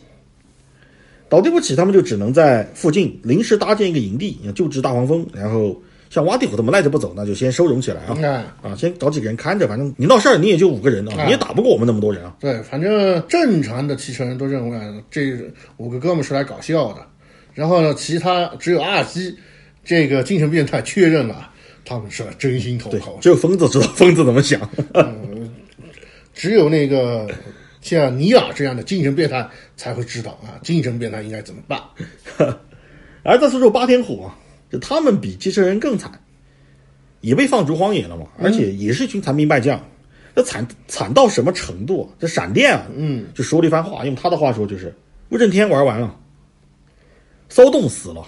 [1.29, 12.37] 倒地不起，他们就只能在附近临时搭建一个营地，救治大黄蜂，然后像挖地虎他们赖着不走，那就先收容起来啊哎，啊，先找几个人看着，反正你闹事儿你也就五个人啊，哎你也打不过我们那么多人啊。
[12.40, 15.33] 对，反正正常的汽车人都认为啊这
[15.77, 17.07] 五个哥们是来搞笑的，
[17.55, 19.37] 然后呢，其他只有阿基
[19.85, 21.51] 这个精神变态确认了
[21.85, 24.61] 他们是真心投对靠，，只有疯子知道疯子怎么想。
[26.35, 27.27] 只有那个
[27.81, 31.81] 像尼尔这样的精神变态才会知道啊，精神变态应该怎么办。
[33.23, 34.37] 而再说说八天虎啊，
[34.70, 36.20] 就他们比机器人更惨，
[37.20, 39.81] 也被放逐荒野了嘛，而且也是一群残兵败将。
[40.35, 42.05] 那惨惨到什么程度啊？
[42.20, 44.94] 这闪电啊，嗯，就说了一番话，用他的话说就是：
[45.31, 46.14] 威震天玩完了，
[47.48, 48.22] 骚动死了，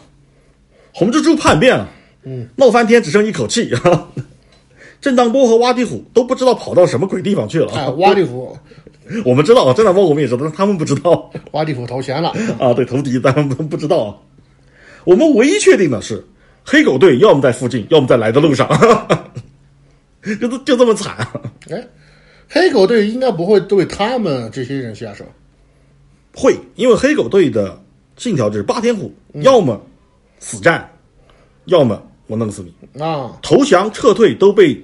[0.93, 1.89] 红蜘蛛叛变了，
[2.23, 3.71] 嗯，闹翻天只剩一口气。
[5.01, 7.73] 震荡波和挖地虎都不知道跑到什么鬼地方去了。
[7.73, 8.57] 哎，挖地虎，
[9.25, 11.31] 我们知道啊，震荡波我们也知道，但他们不知道。
[11.53, 12.31] 挖地虎投降了。
[12.59, 14.17] 啊，对，投敌，咱们不不知道啊。
[15.09, 16.23] 我们唯一确定的是，
[16.63, 18.69] 黑狗队要么在附近，要么在来的路上，
[20.39, 21.33] 就这就这么惨啊！
[21.71, 21.83] 哎，
[22.47, 25.25] 黑狗队应该不会对他们这些人下手。
[26.35, 27.83] 会，因为黑狗队的
[28.19, 29.81] 信条就是霸天虎，要么
[30.41, 30.87] 死战，
[31.65, 33.03] 要么我弄死你。
[33.03, 34.79] 啊，投降撤退都被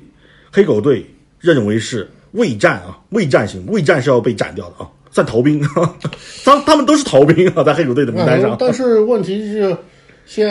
[0.50, 1.04] 黑狗队
[1.38, 5.60] 认为是畏战啊，畏战型，畏战是要被斩掉的啊，算逃兵。
[6.46, 8.56] 他他们都是逃兵啊，在黑狗队的名单上。
[8.58, 9.76] 但是问题是，
[10.26, 10.48] 像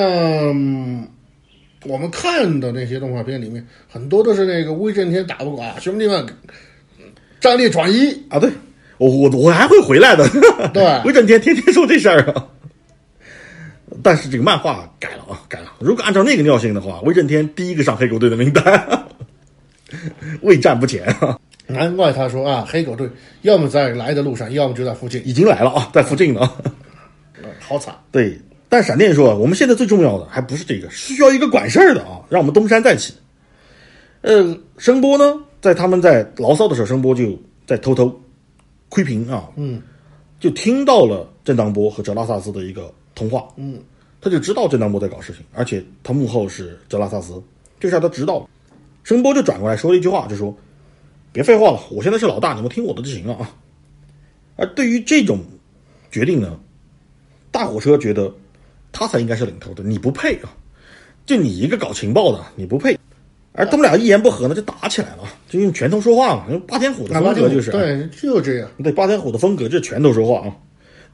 [1.85, 6.25] 我们看的那些动画片里面，很多都是那个威震天打不过啊，兄弟们，
[7.39, 8.23] 战略转移。
[8.29, 8.49] 啊，对
[8.97, 10.27] 我我我还会回来的。
[10.73, 12.47] 对 威震天天天说这事儿啊。
[14.01, 15.71] 但是这个漫画改了啊，改了。
[15.79, 19.07] 如果按照那个尿性的话，威震天第一个上黑狗队的名单，
[20.41, 23.07] 未战不前啊，难怪他说啊，黑狗队
[23.43, 26.53] 要么在来的路上，要么就在附近，已经来了啊，在附近了啊。
[27.59, 27.93] 好惨。
[28.11, 28.39] 对，
[28.73, 33.13] 但闪电说，我们现在最重要的还不是这个，是需要一个管事儿的啊，让我们东山再起。
[34.21, 38.19] 呃，声波呢，在他们在牢骚的时候，声波就在偷偷
[38.89, 39.79] 窥屏啊，嗯，
[40.39, 43.79] 就听到了震荡波和哲拉萨斯的一个通话，嗯，
[44.19, 47.39] 他就知道震荡波在搞事情，而且他幕后是哲拉萨斯，
[47.79, 48.47] 这事儿他知道了。
[49.03, 50.51] 声波就转过来说了一句话，就说
[51.31, 53.55] ：“别废话了，我现在是老大，你们听我的就行了啊。”
[54.57, 55.41] 而对于这种
[56.09, 56.59] 决定呢，
[57.51, 58.33] 大火车觉得
[58.93, 60.55] 他才应该是领头的，你不配啊！
[61.25, 62.97] 就你一个搞情报的，你不配。
[63.51, 66.45] 而他们俩一言不合呢，就打起来了，就用拳头说话嘛。
[66.47, 68.69] 因为八天虎的风格就是，对，就这样。
[68.81, 70.55] 对霸天虎的风格就是拳头说话啊。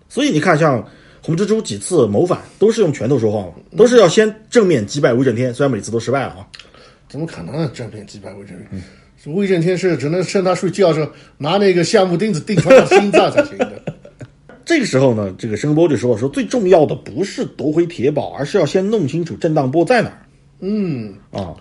[0.08, 0.86] 所以你看，像
[1.22, 6.48] 红蜘蛛几次谋反，都是用拳头说话嘛，都是要先正面击败威震天，虽然每次都失败了啊。
[7.08, 9.36] 怎么可能正面击败威震天？
[9.36, 13.79] 威震天是只能趁他睡觉的时候拿那个橡木钉子钉穿他心脏才行的。
[14.70, 20.28] 这个时候呢，这个声波就说说最重要的不是夺回铁堡，而是要先弄清楚震荡波在哪儿。
[20.60, 21.56] 嗯，啊，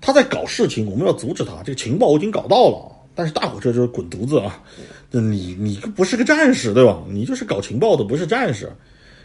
[0.00, 1.62] 他在搞事情，我们要阻止他。
[1.62, 4.62] 这个情报我已经搞到了，但是大火车就是滚犊子啊！
[5.10, 7.04] 那你你不是个战士对吧？
[7.10, 8.72] 你就是搞情报的，不是战士，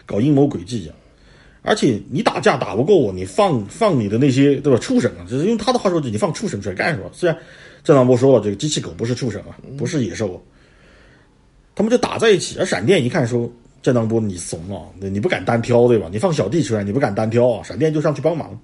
[0.06, 0.92] 搞阴谋诡计啊！
[1.62, 5.24] 而且你打架打不过我，你放放你的那些对吧畜生啊？
[5.26, 7.10] 就是用他的话说，你放畜生出来干什么？
[7.14, 7.40] 虽然
[7.82, 10.38] 震荡波说了，这个机器狗不是畜生啊，不是野兽啊，
[11.76, 12.58] 他们就打在一起。
[12.60, 13.52] 而闪电一看说。
[13.84, 14.86] 震荡波，你怂啊！
[15.00, 16.08] 你不敢单挑对吧？
[16.12, 17.64] 你放小弟出来，你不敢单挑啊！
[17.64, 18.56] 闪电就上去帮忙。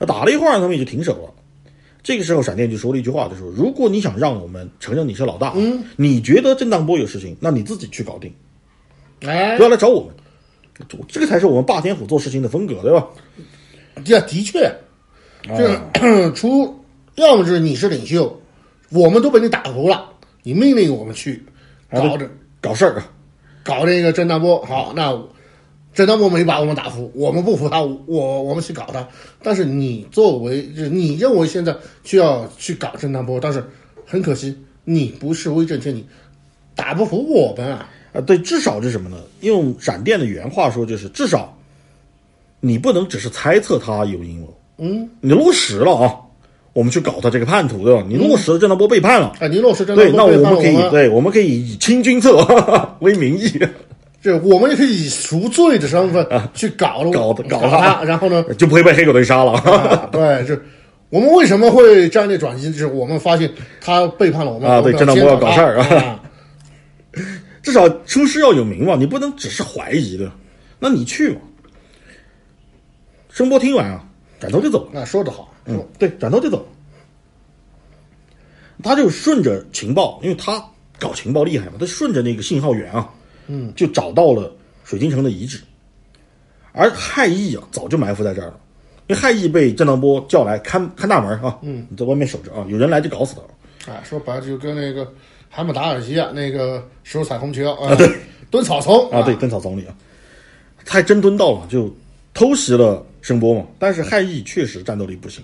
[0.00, 1.32] 打了一会儿，他们也就停手了。
[2.02, 8.30] 这个时候，闪电就说了一句话，就说：“如果你想让我们承认你是老大，嗯，你觉得震荡波有事情，那你自己去搞定，
[9.22, 10.14] 哎不，要来找我们。
[11.08, 13.08] 这个才是我们霸天虎做事情的风格，对吧？
[14.04, 14.70] 这的确，
[15.56, 16.78] 这 除
[17.14, 18.38] 要么是你是领袖，
[18.90, 21.42] 我们都被你打服了，你命令我们去
[21.90, 22.28] 搞这
[22.60, 23.10] 搞事儿啊，
[23.62, 25.16] 搞这个震荡波，好，那
[25.94, 29.08] 震荡波没把我们打服，我们不服他，我我们去搞他。
[29.42, 33.64] 但是你作为，你认为现在需要去搞震荡波，但是
[34.06, 36.06] 很可惜，你不是威震天，你
[36.74, 37.88] 打不服我们啊。
[38.12, 39.18] 啊，对，至少是什么呢？
[39.40, 41.54] 用闪电的原话说，就是至少
[42.60, 46.16] 你不能只是猜测他有阴谋，嗯，你落实了啊，
[46.78, 48.04] 我们去搞他这个叛徒，对吧？
[48.08, 49.32] 你落实了震荡波背叛了。
[49.40, 52.36] 哎，尼洛是震荡对，那波背叛了，对，那我们可以，对，我们可以以清君侧
[53.00, 53.50] 为名义，
[54.22, 59.54] 这我们也可以以赎罪的身份去搞了搞搞搞他，然后呢，就不会被黑狗队杀了。
[59.54, 60.56] 啊，对，就
[61.10, 62.70] 我们为什么会战略转移？
[62.70, 66.22] 就是我们发现他背叛了我们啊对我们震荡波要搞事儿啊啊。
[67.60, 70.30] 至少出师要有名嘛，你不能只是怀疑的。
[70.78, 71.40] 那你去嘛。
[73.32, 74.04] 声波听完啊，
[74.38, 74.90] 转头就走了。
[74.92, 76.66] 那说得好，嗯，对，转头就走。
[78.82, 80.64] 他就顺着情报，因为他
[80.98, 83.08] 搞情报厉害嘛，他顺着那个信号源啊，
[83.46, 84.52] 嗯，就找到了
[84.84, 85.60] 水晶城的遗址。
[86.72, 88.60] 而害意啊，早就埋伏在这儿了。
[89.08, 93.92] 因为害义被郑当波叫来看看大门啊，嗯，你在外面守着啊，有人来就搞死他。
[93.92, 95.10] 哎，说白了就跟那个
[95.48, 98.08] 海姆达尔一样，那个手彩虹桥啊，对，
[98.50, 99.96] 蹲草丛啊，对，蹲草丛里啊，
[100.84, 101.92] 他还真蹲到了，就
[102.32, 103.66] 偷袭了声波嘛。
[103.78, 105.42] 但是害义确实战斗力不行，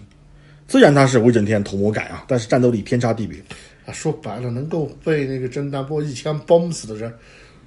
[0.67, 3.39] 虽然他是威震天头魔改啊，但是战斗力天差地别。
[3.87, 7.13] 啊，说白了，能够被那个震荡波一枪崩死的人，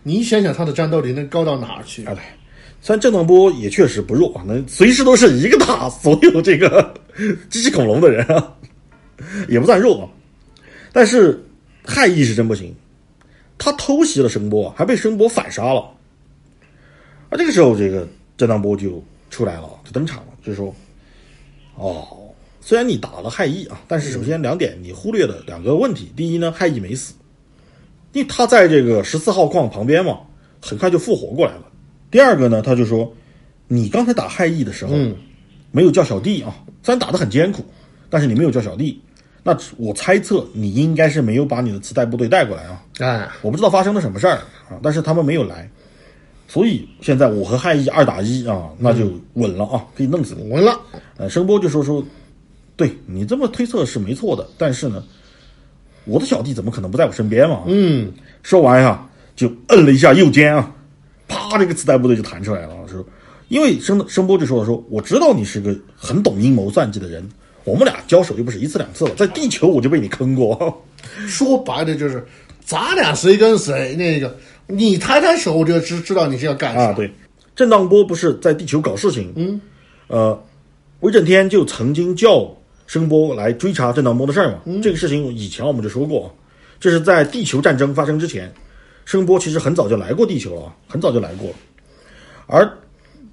[0.01, 2.03] 你想想他的战斗力能高到哪儿去？
[2.05, 2.23] 啊，对，
[2.81, 6.91] 虽然震荡波也确实不弱啊，能随时都是一个打所有这个
[7.51, 8.55] 机器恐龙的人啊，
[9.47, 10.09] 也不算弱啊。
[10.91, 11.39] 但是
[11.85, 12.75] 害意是真不行，
[13.59, 15.81] 他偷袭了声波，还被声波反杀了。
[17.29, 18.07] 啊这个时候，这个
[18.37, 20.75] 震荡波就出来了，就登场了，就说
[21.77, 22.07] ：“哦。”
[22.67, 26.11] 虽然你打了害义啊，但是首先两点你忽略了两个问题。
[26.17, 27.13] 第一呢，害义没死，
[28.11, 30.19] 因为他在这个十四号矿旁边嘛，
[30.61, 31.61] 很快就复活过来了。
[32.11, 33.09] 第二个呢，他就说，
[33.69, 34.97] 你刚才打害义的时候，
[35.71, 36.53] 没有叫小弟啊，
[36.83, 37.63] 虽然打得很艰苦，
[38.09, 39.01] 但是你没有叫小弟，
[39.43, 42.83] 那我猜测你应该是没有把你的磁带部队带过来啊。
[42.99, 45.69] 哎，我不知道发生了什么事儿啊，但是他们没有来，
[46.49, 50.51] 所以现在我和害义二打一啊，那就稳了啊，可以弄死你。
[50.51, 50.77] 稳了。
[51.15, 52.05] 呃，声波就说说。
[52.77, 55.03] 对你这么推测是没错的，但是呢，
[56.05, 57.63] 我的小弟怎么可能不在我身边嘛？
[57.65, 58.13] 嗯，
[58.43, 59.03] 说完呀，
[59.35, 60.71] 就摁了一下右肩啊，
[61.27, 62.75] 啪，这个磁带部队就弹出来了。
[62.87, 63.03] 说，
[63.47, 67.27] 因为声声波就说了，说我知道你是个很懂阴谋算计的人，
[67.63, 70.85] 我们俩交手又不是一次两次了，在地球我就被你坑过。
[71.27, 72.23] 说白了就是，
[72.63, 74.37] 咱俩谁跟谁那个，
[74.67, 76.93] 你抬抬手我就知知道你是要干啥。
[76.93, 77.11] 对，
[77.55, 79.59] 震荡波不是在地球搞事情，嗯，
[80.05, 80.39] 呃，
[80.99, 82.55] 威震天就曾经叫。
[82.87, 84.61] 声波来追查震荡波的事儿嘛？
[84.81, 86.33] 这个事情以前我们就说过，
[86.79, 88.49] 这是在地球战争发生之前，
[89.03, 91.49] 声波其实很早就来过地球了，很早就来过。
[92.45, 92.65] 而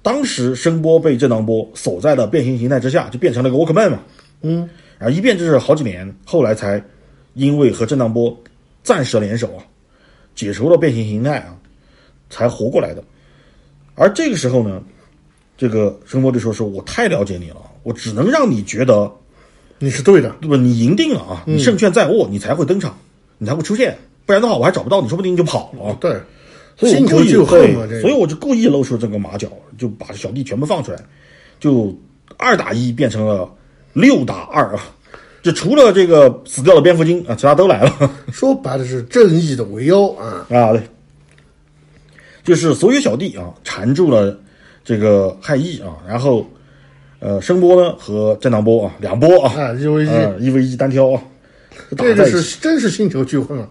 [0.03, 3.97] 当时声波被震荡波锁在了变形形态之下，就变成了个沃克曼嘛。
[4.41, 6.83] 嗯，然后一变就是好几年，后来才
[7.33, 8.37] 因为和震荡波
[8.83, 9.63] 暂时联手啊，
[10.35, 11.55] 解除了变形形态啊，
[12.29, 13.01] 才活过来的。
[13.95, 14.83] 而这个时候呢，
[15.57, 19.09] 这个声波就说：“说我太了解你了，我只能让你觉得。”
[19.85, 20.57] 你是对的，对吧？
[20.57, 21.43] 你赢定了啊！
[21.45, 22.97] 你胜券在握，你才会登场，
[23.37, 23.95] 你才会出现，
[24.25, 25.95] 不然的话我还找不到你，说不定你就跑了。
[26.01, 26.19] 对，
[26.75, 27.31] 所以我故意
[27.87, 30.97] 对，所以我就故意露出这个马脚，就把小弟全部放出来，
[31.59, 31.95] 就
[32.35, 33.47] 二打一变成了
[33.93, 34.81] 六打二啊！
[35.43, 38.11] 就除了这个死掉的蝙蝠精啊，其他都来了。
[38.33, 40.71] 说白了是正义的围殴啊啊！
[40.73, 40.81] 对，
[42.43, 44.35] 就是所有小弟啊缠住了
[44.83, 46.43] 这个害义啊，然后。
[47.19, 51.21] 呃，声波呢和震荡波啊，两波啊，一 v 一，一 v 一单挑啊，
[51.97, 53.67] 这就是真是星球巨混啊！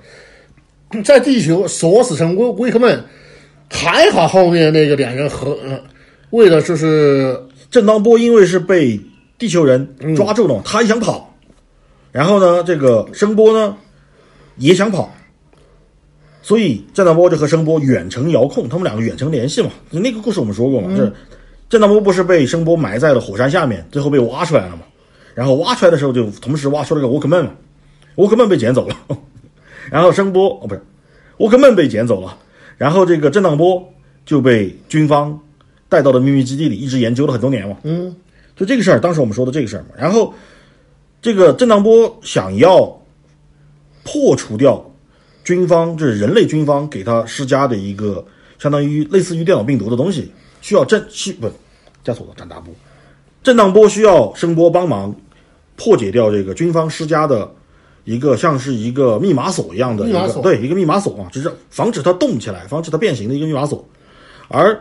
[1.04, 3.04] 在地球锁死成威威克曼，
[3.70, 5.56] 还好后面那个两人和，
[6.30, 7.38] 为了就是
[7.70, 8.98] 震荡波，因为是被
[9.38, 11.32] 地球人抓住了，他也想跑，
[12.10, 13.76] 然后呢，这个声波呢
[14.56, 15.14] 也想跑，
[16.42, 21.12] 所以震荡波就和声波远程遥控，他们两个远程联系嘛，那个故事我们说过嘛，就是。
[21.74, 24.82] 震荡波不是被声波埋在了火山下面，最后被挖出来了嘛？
[25.34, 27.50] 然后挖出来的时候，就同时挖出了个沃克曼嘛。
[28.14, 28.96] 沃克曼被捡走了，
[29.90, 30.80] 然后声波哦不是，
[31.38, 32.38] 沃克曼被捡走了，
[32.78, 33.84] 然后这个震荡波
[34.24, 35.36] 就被军方
[35.88, 37.78] 带到了秘密基地里，一直研究了很多年嘛。
[37.82, 38.14] 嗯，
[38.54, 39.88] 就这个事儿，当时我们说的这个事儿嘛。
[39.98, 40.32] 然后
[41.20, 42.82] 这个震荡波想要
[44.04, 44.80] 破除掉
[45.42, 48.24] 军方，就是人类军方给他施加的一个
[48.60, 50.30] 相当于类似于电脑病毒的东西。
[50.60, 51.50] 需要震需不
[52.04, 52.72] 加锁的，震大波，
[53.42, 55.12] 震荡波需要声波帮忙
[55.74, 57.50] 破解掉这个军方施加的
[58.04, 63.82] 一个像是一个密码锁一样的一个对一个密码锁啊，就是防止它动起来、防止它变形的一个密码锁。
[64.48, 64.78] 而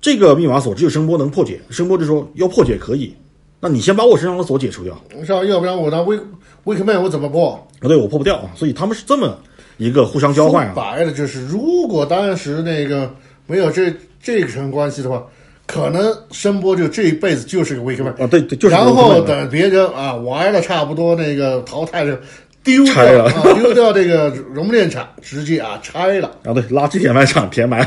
[0.00, 3.14] 这个密码锁只有声波能破解，声波就说要破解可以，
[3.58, 5.44] 那你先把我身上的锁解除掉，是吧？
[5.44, 6.16] 要不然我当威
[6.64, 7.52] 威克曼我怎么破？
[7.80, 9.36] 啊，对我破不掉啊，所以他们是这么
[9.78, 10.72] 一个互相交换啊。
[10.76, 13.12] 白了就是，如果当时那个
[13.46, 13.92] 没有这。
[14.24, 15.26] 这层关系的话，
[15.72, 18.74] 可能声波就这一辈子就是个威克曼啊，对对，就是。
[18.74, 22.20] 然后等别人啊玩了差不多那个淘汰了，
[22.62, 27.78] 丢掉啊，丢掉这个熔炼厂，直接啊拆了啊，对，垃圾填埋场填埋，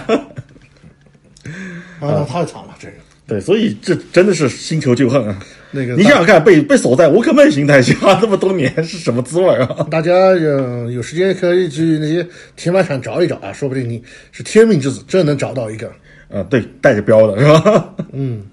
[1.99, 2.93] 啊，太惨了这个。
[3.27, 5.39] 对，所以这真的是新仇旧恨啊。
[5.69, 9.67] 那个，你想想看，被被锁在沃克曼形态下这么多年是什么滋味啊？
[9.91, 15.91] 大家有有时间可以去那些填埋场找一找啊，说不定你是天命之子，真能找到一个。
[16.29, 17.95] 呃，对，带着标的是吧？
[18.11, 18.45] 嗯。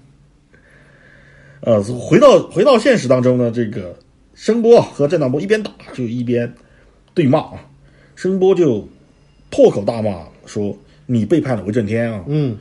[1.61, 3.95] 呃，回到回到现实当中呢，这个
[4.35, 6.53] 声波和震荡波一边打就一边
[7.13, 7.65] 对骂啊。
[8.15, 8.87] 声波就
[9.49, 10.75] 破口大骂说
[11.07, 12.57] ：“你背叛了威震天啊！”嗯，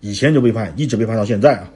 [0.00, 1.70] 以前就背叛，一直背叛到现在啊。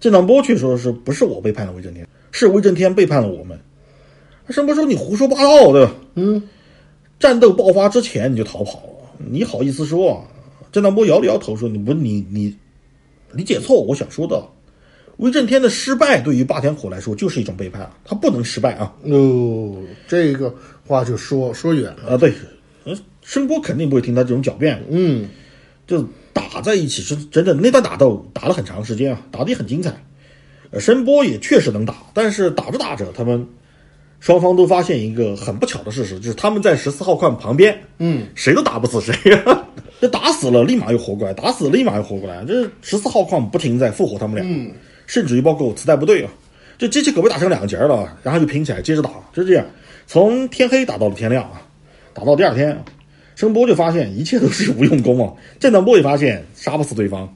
[0.00, 3.58] 震荡波却说是不是我背叛了威震天，是威震天背叛了我们。
[4.50, 6.42] 声波说你胡说八道对吧，嗯，
[7.18, 10.24] 战斗爆发之前你就逃跑了，你好意思说啊？
[10.74, 12.52] 郑当波摇了摇头说你不你你
[13.32, 14.44] 理解错我想说的。
[15.18, 18.92] 威震天的失败对于霸天虎来说就是一种背叛啊，他不能失败啊！
[19.04, 20.52] 哦，这个
[20.84, 22.14] 话就说说远了。
[22.14, 22.34] 啊，对，
[22.82, 25.28] 呃，申波肯定不会听他这种狡辩，嗯，
[25.86, 29.94] 就打在一起是真的，那段打斗打了很长时间啊，打得也很精彩。
[30.72, 33.46] 呃，声波也确实能打，但是打着打着，他们
[34.18, 39.68] 双方都发现一个很不巧的事实，就是他们在十四号矿旁边，嗯，谁都打不死谁呀、
[40.04, 44.70] 这打死了立马又活过来，打死了立马又活过来，这十四号矿不停在复活他们俩，嗯，
[45.06, 46.30] 甚至于包括磁带部队啊，
[46.76, 49.64] 这机器可被打成两截了，然后就拼起来接着打，就这样，
[50.06, 51.62] 从天黑打到了天亮啊，
[52.12, 52.84] 打到第二天啊，
[53.34, 57.34] 声波就发现一切都是无用功啊，震荡波也发现杀不死对方，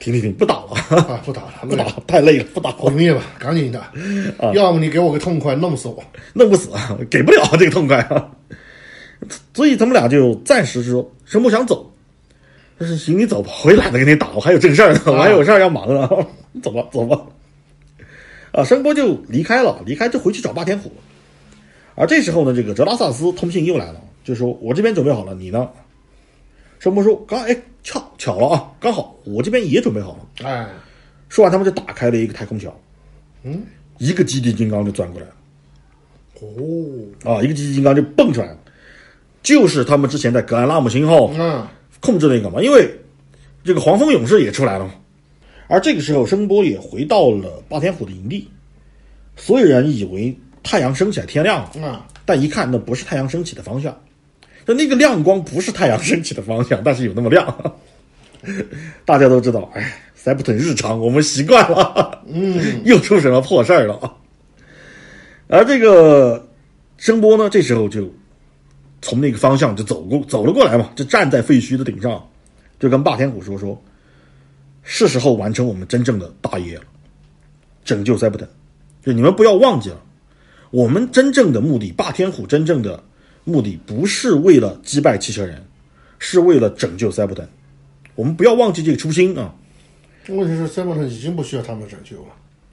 [0.00, 3.78] 停停停，不打了，啊，不打了，不打了，太累了，不打了毁，灭吧，赶紧的，
[4.38, 6.02] 啊要么你给我个痛快，弄死我。
[6.32, 8.28] 弄不死啊，给不了这个痛快啊，
[9.54, 11.88] 所以他们俩就暂时说声波想走。
[12.82, 16.08] 但是行，你走吧，我也懒得跟你打，我还有正事儿呢，我还有事儿要忙呢。
[16.60, 17.16] 走吧，走吧。
[18.50, 20.90] 啊，声波就离开了，离开就回去找霸天虎。
[21.94, 25.68] 而这时候呢，这个哲拉萨斯通信又来了，就说我这边准备好了，你呢？
[26.80, 30.48] 声波说刚哎巧巧了啊，刚好我这边也准备好了。
[30.48, 30.66] 哎，
[31.28, 32.76] 说完，他们就打开了一个太空桥，
[33.44, 33.62] 嗯，
[33.98, 35.34] 一个基地金刚就钻过来了。
[36.40, 38.58] 哦，啊，一个基地金刚就蹦出来了，
[39.40, 41.64] 就是他们之前在格兰拉姆星号嗯，
[42.02, 42.94] 控制那个嘛，因为
[43.64, 44.92] 这个黄蜂勇士也出来了嘛。
[45.68, 48.46] 而这个时候，声波也回到了霸天虎的营地，
[49.36, 53.98] 所有人以为太阳升起来天亮了，啊，但一看那不是太阳升起的方向，
[54.66, 57.72] 就那个亮光不是太阳升起的方向， 但是有那么亮。
[59.06, 64.12] 大家都知道，哎，塞普顿日常，我们习惯了，嗯， 又出什么破事儿了啊？
[65.48, 66.48] 而这个
[66.98, 68.12] 声波呢，这时候就
[69.02, 72.26] 从那个方向就走过走了过来嘛，就站在废墟的顶上，
[72.78, 73.82] 就跟霸天虎说说，
[74.82, 76.84] 是时候完成我们真正的大业了，
[77.84, 78.48] 拯救塞伯坦。
[79.04, 80.00] 就你们不要忘记了，
[80.70, 83.02] 我们真正的目的，霸天虎真正的
[83.42, 85.62] 目的不是为了击败汽车人，
[86.20, 87.48] 是为了拯救塞伯坦。
[88.14, 89.52] 我们不要忘记这个初心啊！
[90.28, 92.28] 问题是塞伯坦已经不需要他们拯救了。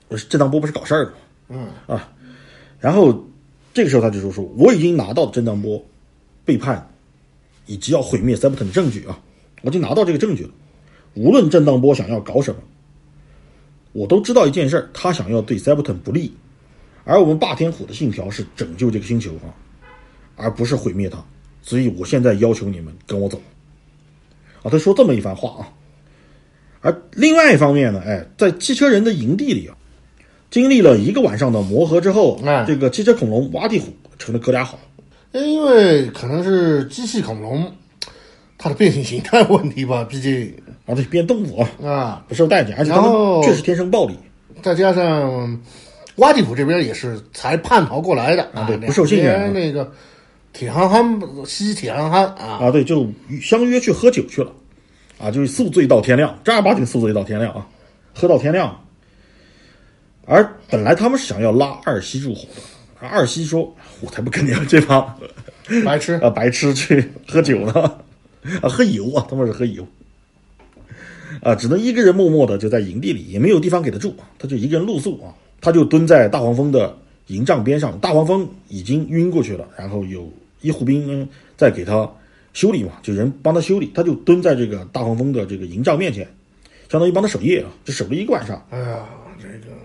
[0.07, 1.69] 我是这档波不是搞事儿的吗？
[1.87, 1.99] 嗯，
[2.79, 3.27] 然后
[3.73, 5.83] 这个时候他就说说，我已经拿到了震荡波
[6.49, 6.91] 背叛
[7.67, 9.19] 以及要毁灭塞普特的证据啊，
[9.61, 10.49] 我已经拿到这个证据了。
[11.13, 12.61] 无论震荡波想要搞什么，
[13.91, 16.33] 我都知道一件事儿，他想要对塞普特不利，
[17.03, 19.53] 而我们霸天虎的信条是拯救这个星球啊，
[20.35, 21.23] 而不是毁灭它。
[21.61, 23.39] 所以我现在要求你们跟我走。
[24.63, 25.69] 啊，他说这么一番话啊。
[26.81, 29.77] 而另外一方面呢，哎，在汽车人的营地里啊，
[30.49, 34.79] 经历了一个晚上的磨合之后，哎这个汽车恐龙挖地虎成了哥俩好。
[35.31, 37.71] 因为可能是机器恐龙
[38.57, 40.53] 它的变形形态问题吧，毕竟
[40.85, 44.17] 啊，对，变动物啊，啊，不受待见，而且它们确实天生暴力。
[44.61, 45.61] 再加上
[46.15, 49.89] 挖地普这边也是才叛逃过来的啊对不受信任那个
[50.51, 53.07] 铁憨憨西铁憨憨啊，啊，对，就
[53.41, 54.51] 相约去喝酒去了，
[55.19, 57.67] 啊，就是宿醉到天亮，正儿八经宿醉到天亮啊，
[58.13, 58.77] 喝到天亮。
[60.25, 65.17] 而本来他们是想要拉二西入伙的，而二西说：“我才不跟你们这帮
[65.85, 67.73] 白痴啊白痴去喝酒呢，
[68.61, 69.87] 啊喝油啊，他们是喝油，
[71.41, 76.97] 啊，只能一个人默默的就在营地里，也没有地方给他住，他就一个人露宿啊，他就蹲在大黄蜂的
[77.27, 80.31] 营帐边上，大黄蜂已经晕过去了，然后有
[80.61, 82.09] 医护兵嗯在给他
[82.53, 86.27] 修理嘛，就人帮他修理，他就蹲在这个大黄蜂的这个营帐面前，
[86.89, 88.65] 相当于帮他守夜啊，就守了一个晚上。
[88.71, 89.05] 哎呀，
[89.39, 89.75] 这个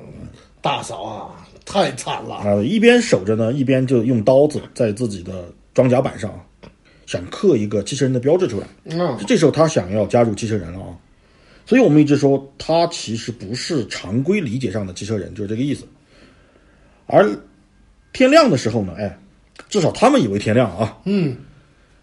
[0.62, 2.36] 大嫂啊，太惨了。
[2.36, 6.32] 啊，一边守着呢，一边就用刀子在自己的装甲板上
[7.06, 8.66] 想刻一个机车人的标志出来。
[8.84, 10.96] 嗯，这时候他想要加入机车人了啊，
[11.66, 15.84] 所以我们一直说他其实不是常规理解上的机车人，就是这个意思。
[17.06, 17.28] 而
[18.12, 19.18] 天亮的时候呢，哎，
[19.68, 21.36] 至少他们以为天亮啊，嗯，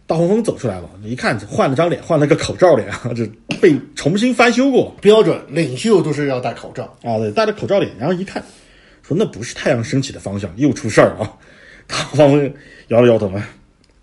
[0.06, 3.26] 大黄蜂走出来了，一看换了张脸，换了个口罩脸啊，这
[3.60, 6.84] 被重新翻修过标准领袖都是要戴口罩。
[7.02, 8.44] 啊，对，戴着口罩脸，然后一看，
[9.04, 11.16] 说那不是太阳升起的方向，又出事儿！
[11.88, 12.54] 大黄蜂
[12.88, 13.50] 摇了摇头啊，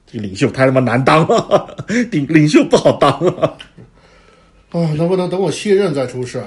[0.06, 3.56] 这个领袖太他妈难当了，领领袖不好当啊。
[4.70, 6.46] 啊，能不能等我卸任再出事儿？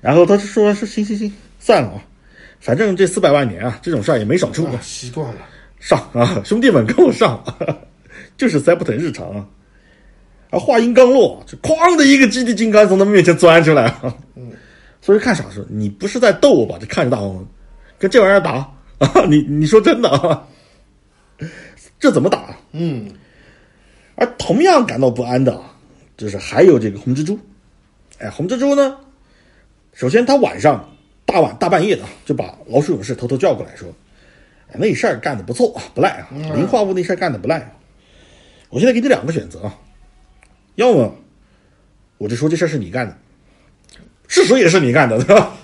[0.00, 2.04] 然后他就说是行行行，算了啊，
[2.60, 5.40] 反正这四百万年啊，这种事儿也没少出，啊，习惯了。
[5.80, 7.42] 上啊，兄弟们跟我上，
[8.36, 9.46] 就是塞不腾日常啊。
[10.50, 14.16] 而话音刚落，就哐的一个基地金刚从他们面前钻出来了，
[15.00, 16.76] 所以看傻说你不是在逗我吧？
[16.78, 17.46] 这看着大黄蜂，
[17.98, 18.52] 跟这玩意儿打
[18.98, 19.24] 啊？
[19.28, 20.46] 你你说真的啊？
[21.98, 22.38] 这怎么打？
[22.38, 23.10] 啊嗯，
[24.16, 25.58] 而同样感到不安的，
[26.16, 27.38] 就是还有这个红蜘蛛。
[28.18, 28.96] 哎，红蜘蛛呢，
[29.92, 30.88] 首先他晚上
[31.24, 33.88] 大晚大半夜的就把老鼠勇士偷偷叫过来说
[34.70, 37.70] ：“哎，那事儿干的不错啊，不赖啊，磷化物那事儿干的不赖啊。
[38.70, 39.78] 我现在给你两个选择啊，
[40.74, 41.14] 要么
[42.18, 43.16] 我就说这事儿是你干的，
[44.28, 45.56] 事实也是你干的，对吧？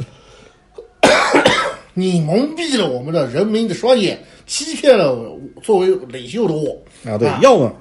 [1.94, 5.16] 你蒙蔽了我们的人民的双眼，欺骗了
[5.62, 7.74] 作为领袖的我啊，对，要么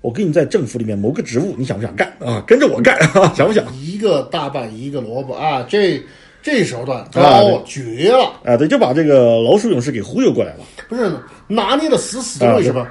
[0.00, 2.42] 我给你在政府里面谋个职务，你想不想干啊？
[2.46, 3.32] 跟着我干啊？
[3.36, 3.64] 想不想？
[3.76, 6.02] 一个大半一个萝卜啊，这
[6.42, 10.60] 这手段啊绝了，啊，对，就把这个老鼠勇士给忽悠过来了。
[10.88, 11.10] 不是
[11.46, 12.56] 拿捏的死死啊的。
[12.58, 12.86] 为什么？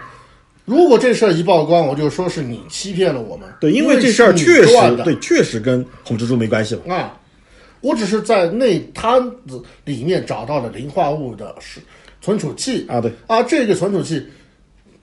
[0.66, 3.48] 如果这事儿一曝光，我就说是你欺骗了我们。
[3.62, 4.74] 对，因因为这事儿确实
[5.06, 6.94] 对，确实跟红蜘蛛没关系了。
[6.94, 7.18] 啊，
[7.82, 11.80] 我只是在那摊子里面找到了磷化物的是
[12.22, 14.26] 存储器啊对啊，这个存储器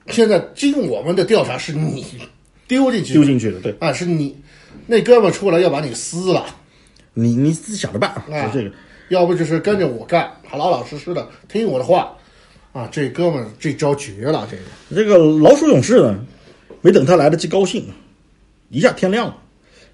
[0.07, 2.05] 现在经我们的调查是你
[2.67, 4.35] 丢进去的丢进去的，对啊，是你
[4.87, 6.45] 那哥们儿出来要把你撕了，
[7.13, 8.23] 你你自己想着办啊。
[8.29, 8.75] 啊就这个，
[9.09, 12.15] 要不就是跟着我干，老老实实的听我的话
[12.73, 14.63] 啊，这哥们儿这招绝了，这个
[15.01, 16.19] 这个老鼠勇士呢，
[16.81, 17.87] 没等他来得及高兴，
[18.69, 19.37] 一下天亮了。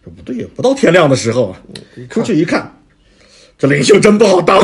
[0.03, 1.61] 说不对呀，不到天亮的时候啊，
[2.09, 2.71] 出去一看，
[3.57, 4.59] 这领袖真不好当。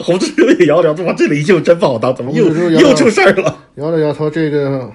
[0.00, 3.56] 红蜘蛛也摇摇头，哇，这领袖真不好当，怎么又又出事儿了？
[3.76, 4.90] 摇了摇头，这个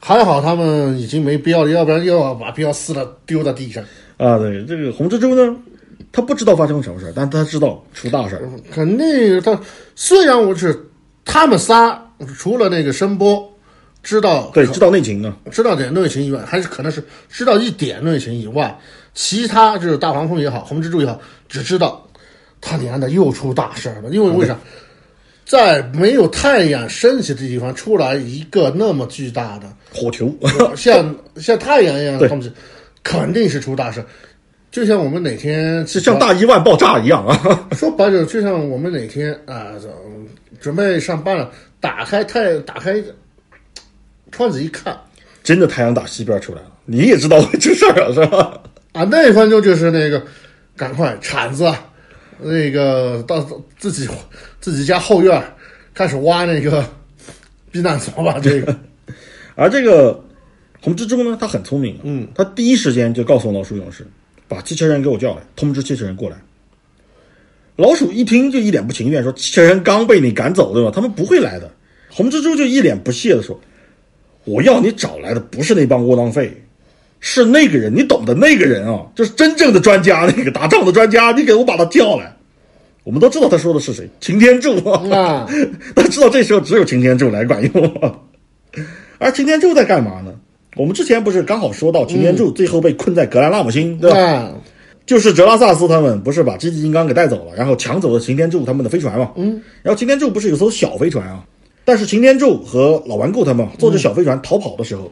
[0.00, 3.84] 还好他们已经没标了，要不然又要把标撕了丢在地上。
[4.16, 5.56] 啊，对，这个红蜘蛛呢，
[6.10, 8.48] 他不知道发生什么事儿，但他知道出大事儿。
[8.72, 9.60] 肯定他
[9.94, 10.76] 虽然我是
[11.24, 12.02] 他们仨，
[12.36, 13.48] 除了那个声波
[14.08, 15.36] 知道对，知道内情啊。
[15.50, 18.74] 知道点内情以外，还是可能是知道一点内情以外，
[19.12, 22.02] 其他就是大黄蜂也好，红蜘蛛也好，只知道
[22.58, 24.08] 他娘的又出大事了。
[24.10, 24.58] 因为为啥？
[25.44, 30.34] 在没有太阳升起的地方出来一个那么巨大的，火球，
[30.74, 32.50] 像像太阳一样东西，
[33.02, 34.02] 肯定是出大事。
[34.70, 37.68] 就像我们哪天是像大伊万爆炸一样啊！
[37.76, 39.72] 说白了，就像我们哪天啊、
[40.60, 43.02] 准备上班了，打开太打开
[44.30, 44.96] 窗子一看
[45.42, 48.60] 真的太阳打西边出来了，你也知道 会出事儿了是吧？
[48.92, 50.22] 啊，那一分钟就是那个
[50.76, 51.72] 赶快铲子，
[52.40, 53.40] 那个到
[53.78, 54.08] 自己
[54.60, 55.42] 自己家后院
[55.94, 56.84] 开始挖那个
[57.70, 58.38] 避难所吧。
[58.42, 58.76] 这个
[59.54, 60.22] 而这个
[60.80, 64.06] 红蜘蛛呢，他很聪明，嗯，他第一时间就告诉老鼠勇士，
[64.46, 66.36] 把机器人给我叫来，通知机器人过来。
[67.76, 70.90] 老鼠一听就一脸不情愿，说机器人刚被你赶走，对吧？
[70.92, 71.70] 他们不会来的。
[72.10, 73.58] 红蜘蛛就一脸不屑的说
[74.48, 76.50] ：“我要你找来的不是那帮窝囊废，
[77.20, 82.32] 是那个人，你懂的那个人啊，就是真正的专家，那个打仗的专家，你给我把他叫来。”
[83.04, 84.76] 我们都知道他说的是谁，擎天柱
[85.10, 85.48] 啊，
[85.96, 88.20] 他知道这时候只有擎天柱来管用。
[89.18, 90.32] 而擎天柱在干嘛呢？
[90.76, 94.18] 我们之前不是刚好说到擎天柱最后被困在格兰纳姆星，对吧？
[94.18, 94.52] 啊，
[95.06, 99.32] 就是哲拉萨斯他们不是把基地金刚给带走了，然后抢走了擎天柱他们的飞船嘛？
[99.36, 99.60] 嗯。
[99.82, 101.42] 然后擎天柱不是有艘小飞船啊？
[101.88, 105.10] 但是擎天柱和老顽固他们坐着小飞船逃跑的时候，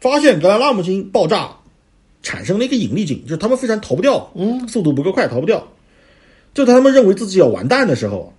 [0.00, 1.48] 发现格兰拉姆星爆炸
[2.20, 5.64] 产生了一个引力井，就是他们飞船逃不掉，嗯，速度不够快，逃不掉。
[6.52, 8.32] 就在他们认为自己要完蛋的时候，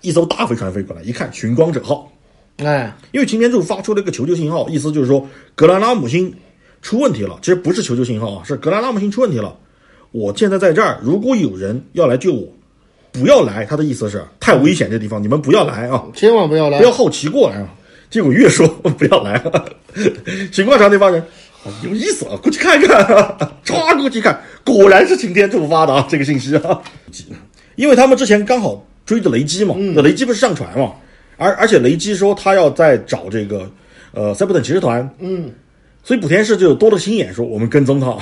[0.00, 2.10] 一艘大飞船飞过来，一看寻光者号，
[2.56, 5.24] 哎，因为擎天柱发出了一个求救信号，意思就是说
[5.54, 6.34] 格兰拉姆星
[6.80, 7.38] 出问题了。
[7.40, 9.56] 其实不是求救信号啊，是格兰拉姆星出问题了。
[10.10, 12.48] 我现在在这儿，如果有人要来救我，
[13.12, 13.64] 不要来。
[13.64, 16.78] 他的意思是太危险这地方，你们不要来啊，千万不要来。
[16.78, 17.68] 不要好奇过来啊。
[18.10, 19.42] 结果越说不要来，
[20.52, 21.18] 巡观场那帮人
[21.64, 23.02] 啊有意思啊，过去看看，
[23.64, 26.82] 唰过去看，果然是擎天柱发的啊，这个信息啊，
[27.74, 30.92] 因为他们之前刚好追着雷击嘛，那、雷击不是上船嘛，
[31.38, 33.66] 而而且雷击说他要在找这个
[34.12, 35.50] 呃塞伯顿骑士团，嗯，
[36.04, 38.14] 所以补天士就多了心眼，说我们跟踪他，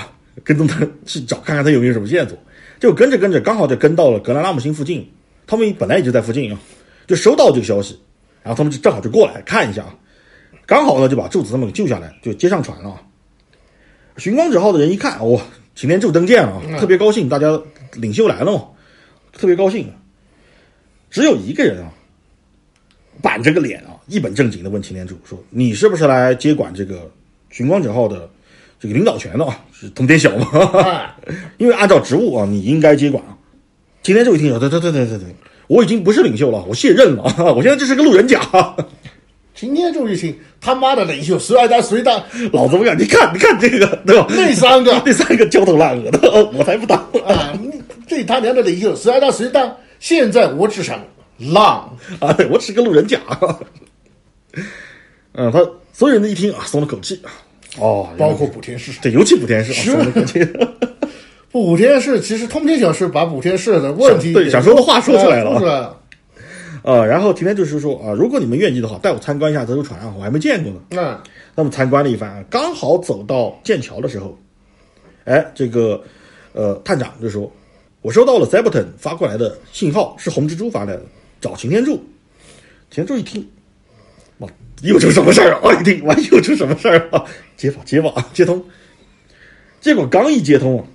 [0.44, 2.38] 跟踪他去找看看他有没有什么线索。
[2.80, 5.08] 就跟着跟着，刚好就跟到了格兰拉姆星附近。
[5.46, 6.58] 他们本来也就在附近啊，
[7.06, 8.00] 就收到这个消息，
[8.42, 9.94] 然后他们就正好就过来看一下啊。
[10.64, 13.02] 刚好呢就把柱子他们给救下来，就接上船了啊。
[14.16, 15.40] 寻光者号的人一看，哇、
[15.74, 17.60] 擎天柱登舰了啊，特别高兴，大家
[17.94, 18.68] 领袖来了嘛，
[19.32, 19.92] 特别高兴。
[21.10, 21.92] 只有一个人啊，
[23.20, 27.10] 板着个脸啊，一本正经的问擎天柱说：“你是不是来接管这个
[27.50, 28.30] 寻光者号的
[28.80, 29.60] 这个领导权的啊？
[29.72, 30.48] 是通天晓吗？
[30.74, 31.14] 哎，
[31.58, 33.36] 因为按照职务啊，你应该接管啊。”
[34.02, 35.26] 今天这位听友：“对对对对对对，
[35.66, 38.40] 我已经不是领袖了，我卸任了啊， 我现在就是个路人甲。
[39.54, 42.22] 今天柱一听，他妈的领袖谁来当谁当？
[42.52, 42.98] 老子不干！
[42.98, 44.26] 你看，你看这个，对吧？
[44.30, 47.52] 那三个 那三个焦头烂额的，我才不当啊！
[48.08, 49.76] 这他娘的领袖谁来当谁当？
[49.98, 50.98] 现在我只想
[51.36, 52.34] 浪啊！
[52.50, 53.20] 我只是个路人甲。
[55.32, 55.58] 嗯，他
[55.92, 57.20] 所有人都一听啊，松了口气。
[57.78, 60.44] 哦，包括补天士，对，尤其补天士，松了口气。
[61.52, 65.96] 补天士其实通天小是把补天士的问题对想说的话说出来了，说出来了。
[66.82, 70.80] 呃，然后今天就是说啊，如果你们愿意的话，带我参观一下这艘船啊，我还没见过呢。
[70.90, 71.18] 嗯，
[71.54, 74.38] 那么参观了一番，刚好走到剑桥的时候，
[75.24, 76.02] 哎，这个
[76.52, 77.52] 呃探长就说，
[78.00, 81.02] 我收到了 Zebton 发过来的信号，是红蜘蛛发来的，
[81.40, 81.96] 找擎天柱。
[82.90, 83.50] 擎天柱一听，哇，
[84.82, 85.72] 又出什么事儿啊？
[85.80, 87.24] 一听，完，又出什么事儿啊？
[87.56, 88.64] 接吧，接吧，接通。
[89.80, 90.86] 结果刚一接通，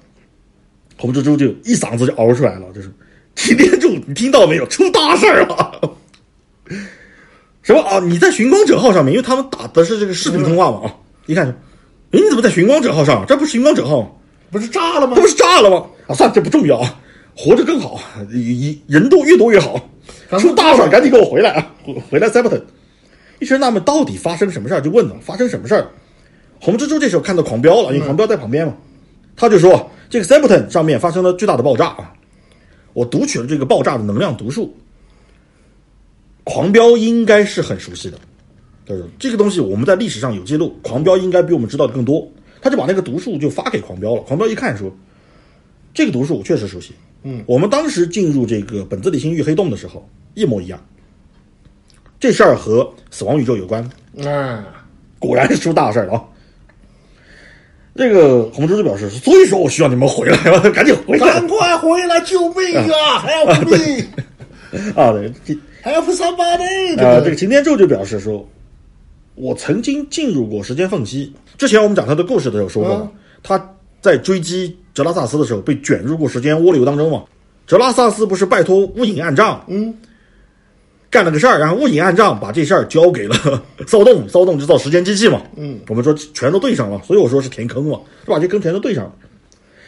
[0.98, 2.92] 红蜘蛛就一嗓子就嗷出来了，就是。
[3.36, 4.66] 擎天柱，你听到没有？
[4.68, 5.92] 出大事儿了！
[7.62, 8.00] 什么啊？
[8.00, 10.96] 你在寻光者号上面，因为他们打的是这个视频通话嘛啊！
[11.26, 11.54] 一看，哎，
[12.12, 13.26] 你怎么在寻光者号上？
[13.28, 14.08] 这不是寻光者号吗？
[14.50, 15.16] 不是炸了吗？
[15.18, 15.86] 这不是炸了吗？
[16.08, 16.98] 啊，算了，这不重要啊，
[17.36, 18.00] 活着更好，
[18.32, 19.78] 一人多越多越好。
[20.40, 21.74] 出大事，赶紧给我回来啊！
[22.10, 22.66] 回来 s e b t o n
[23.40, 25.88] 一直纳闷到底发生什么事儿，就问了发生什么事儿。
[26.60, 28.76] 红蜘蛛这时候看到狂飙了，因为狂飙在旁边嘛，
[29.36, 32.14] 他就说这个 s e b t o n 上面发生了巨大的爆炸啊。
[32.94, 34.74] 我读取了这个爆炸的能量读数，
[36.46, 38.18] 狂飙应该是很熟悉的，
[38.86, 42.26] 就是这个东西我们在历史上有记录，狂飙应该比我们知道的更多。
[42.62, 44.90] 他就把那个读数就发给狂飙了，狂飙一看说，
[45.94, 50.84] 这个读数我确实熟悉，嗯，我们当时进入这个本子里星域黑洞的时候一模一样。
[52.20, 53.88] 这事儿和死亡宇宙有关，
[54.18, 54.64] 嗯，
[55.20, 56.24] 果然是出大事了啊！
[57.96, 60.38] 这个红蜘蛛表示，所以说我需要你们回来，
[60.72, 64.04] 赶紧回来，赶快回来救命啊！Help me！
[64.96, 65.32] 啊，对
[65.84, 67.00] ，Help somebody！
[67.00, 68.46] 啊，这个擎天柱就表示说，
[69.36, 71.34] 我曾经进入过时间缝隙。
[71.58, 77.24] 之前我们讲他的故事的时候说过，他在追击哲拉萨斯的时候被卷入过时间涡流当中嘛。
[77.66, 79.94] 哲拉萨斯不是拜托乌影暗障，嗯。
[81.16, 85.42] 干了个事儿，然后雾隐暗障把这事儿交给了 骚动，骚动就造时间机器嘛。
[85.56, 89.16] 嗯，我们说全都对上了，所以我说是填坑嘛，就把这坑全都对上了。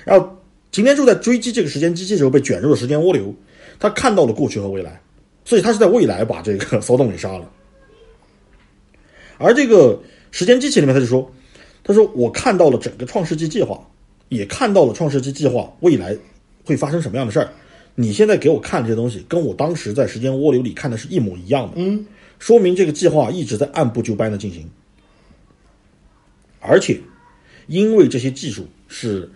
[0.05, 0.37] 然后
[0.71, 3.35] 擎天柱在追击这个时间机器的时候被卷入了时间涡流，
[3.77, 5.01] 他看到了过去和未来，
[5.43, 7.51] 所以他是在未来把这个骚动给杀了。
[9.37, 9.99] 而这个
[10.31, 11.29] 时间机器里面他就说，
[11.83, 13.77] 他说我看到了整个创世纪计划，
[14.29, 16.15] 也看到了创世纪计划未来
[16.63, 17.49] 会发生什么样的事儿。
[17.99, 21.73] 你现在给我看这些东西，跟我当时在时间涡流里看的是一模一样的。
[21.77, 22.05] 嗯，
[22.37, 24.69] 说明这个计划一直在按部就班的进行。
[26.59, 27.01] 而且，
[27.65, 29.27] 因为这些技术是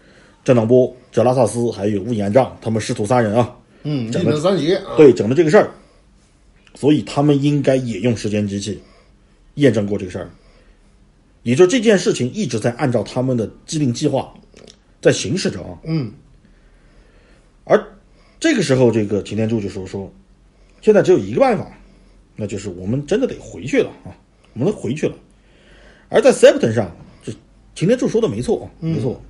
[0.43, 5.71] 震荡波、哲拉萨斯还有乌隐暗障他们师徒三人啊，嗯，整的三杰，对，整的这个事儿，
[6.75, 8.79] 所以他们应该也用时间机器
[9.55, 10.29] 验证过这个事儿。
[11.41, 14.31] 也就这件事情一直在按照他们的既定计划
[15.01, 15.79] 在行驶着啊。
[15.85, 16.11] 嗯，
[17.63, 17.83] 而。
[18.41, 20.11] 这个时候，这个擎天柱就说：“说，
[20.81, 21.71] 现在只有一个办法，
[22.35, 24.09] 那就是我们真的得回去了啊！
[24.53, 25.13] 我们得回去了。
[26.09, 26.91] 而在 Septon 上，
[27.23, 27.31] 这
[27.75, 29.21] 擎天柱说的没错，没错。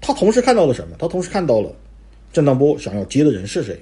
[0.00, 0.96] 他同时看到了什么？
[0.98, 1.70] 他同时看到了
[2.32, 3.78] 震荡波想要接的人是谁？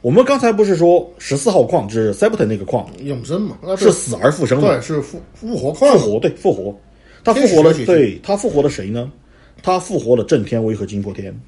[0.00, 3.58] 我们刚才不是说十四号矿是 Septon 那个矿永生嘛？
[3.76, 6.74] 是死而复生，对，是复复活矿，复活对复活。
[7.22, 9.12] 他复活了，对他复活了谁呢？
[9.62, 11.38] 他复活了震天威和金破天。”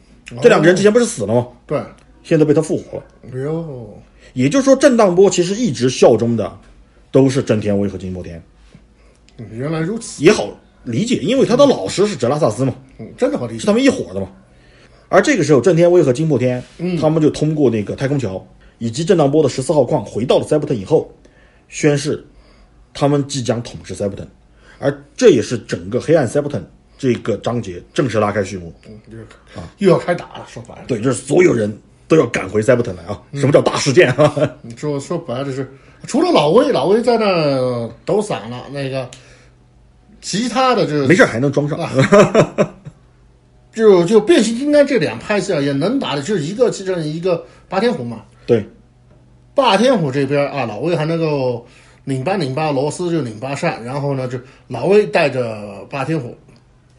[0.40, 1.48] 这两个人之前不是死了吗？
[1.66, 1.82] 对，
[2.22, 3.04] 现在被他复活了。
[3.24, 3.98] 哎呦，
[4.32, 6.58] 也就是说，震荡波其实一直效忠的
[7.10, 8.42] 都是震天威和金波天。
[9.50, 10.48] 原来如此，也好
[10.84, 14.28] 理解，因为他的老师是哲拉萨斯嘛，嗯，真的好理解，是他们一伙的嘛。
[15.08, 18.46] 而这个时候，震天威和金破天，嗯，他们就通过那个太空桥
[18.78, 21.12] 以及震荡波的十四号矿回到了塞伯特以后，
[21.68, 22.24] 宣誓
[22.94, 24.26] 他们即将统治塞伯特，
[24.78, 26.62] 而这也是整个黑暗塞伯特。
[27.02, 28.72] 这个章节正式拉开序幕，
[29.56, 30.46] 啊，又要开打了。
[30.46, 31.76] 说白了，对，就是所有人
[32.06, 33.20] 都要赶回塞伯特来啊！
[33.34, 34.32] 什么叫大事件啊？
[34.76, 35.68] 说 说白了就是，
[36.06, 39.10] 除了老魏，老魏在那抖散了，那个
[40.20, 41.76] 其他的就没事还能装上。
[43.74, 48.22] 就就变形金刚这两派系啊，也能打的，就是一个其实一个霸天虎嘛。
[48.46, 48.64] 对，
[49.56, 51.66] 霸天虎这边啊，老魏还能够
[52.04, 54.38] 拧巴拧巴螺丝，就拧巴扇，然后呢，就
[54.68, 56.38] 老魏带着霸天虎。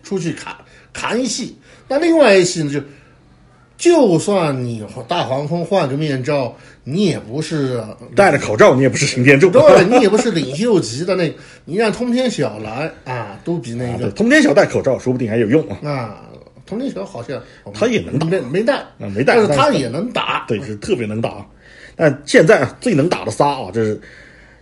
[0.04, 0.54] 出去砍
[0.92, 2.72] 砍一戏，那另外一戏呢？
[2.72, 2.82] 就
[3.76, 7.84] 就算你大黄蜂换个面罩，你也不是
[8.16, 11.34] 戴着口罩，你也不是擎天柱，对，你也不是领袖级的那，
[11.66, 15.78] 你让通天晓来啊，都比那个通天晓戴口罩，说不定还有用啊。
[15.90, 16.22] 啊，
[16.66, 17.42] 通天晓好像
[17.74, 21.46] 他也能没没戴啊，没戴，但是他也能打，对，是特别能打。
[21.96, 24.00] 但现在最能打的仨啊，这是。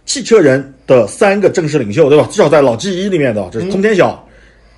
[0.04, 2.28] 汽车人的三个正式领袖，对吧？
[2.32, 4.28] 至少在老 G 一里面的，这是通天晓、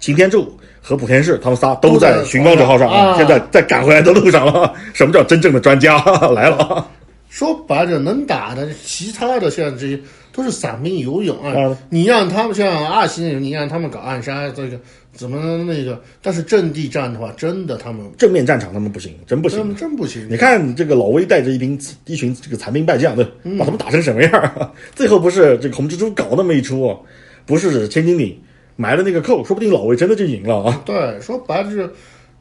[0.03, 4.73] 擎天柱和莆田市，他们仨都在寻光者号上啊现在在赶回来的路上了。
[4.93, 6.03] 什么叫真正的专家
[6.35, 6.85] 来了？
[7.29, 9.97] 说白了，能打的，其他的像这些
[10.33, 11.57] 都是散兵游勇啊。
[11.57, 14.77] 啊你让他们像二星，你让他们搞暗杀，这个
[15.13, 15.97] 怎么那个？
[16.21, 19.75] 但是阵地战的话，真的他们正面战场他们不行，真不行真。
[19.77, 20.27] 真不行。
[20.29, 24.69] 你看这个老威带着一兵一群这个残兵败将，对，嗯把他们打成什么样儿？
[24.93, 26.99] 最后不是这个红蜘蛛搞那么一出哦，
[27.45, 28.37] 不是千斤顶
[28.75, 30.81] 埋了那个扣，说不定老魏真的就赢了啊！
[30.85, 31.89] 对，说白了就是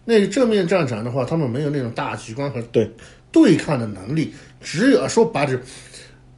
[0.05, 2.91] 那个正面战场的话，他们没有那种大局观和对
[3.31, 5.61] 对抗的能力，只有说白了，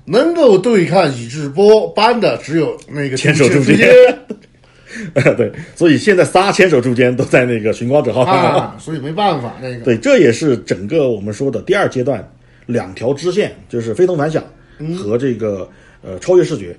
[0.07, 3.88] 能够对抗宇智波斑的只有那个牵手柱间
[5.36, 8.34] 对，所以现在仨牵手中间都在那个寻光者号上。
[8.34, 9.84] 啊，所以没办法那个。
[9.84, 12.24] 对，这也是整个我们说的第二阶段
[12.66, 14.45] 两条支线，就是非同凡响
[14.97, 15.68] 和这个
[16.01, 16.76] 呃超越视觉，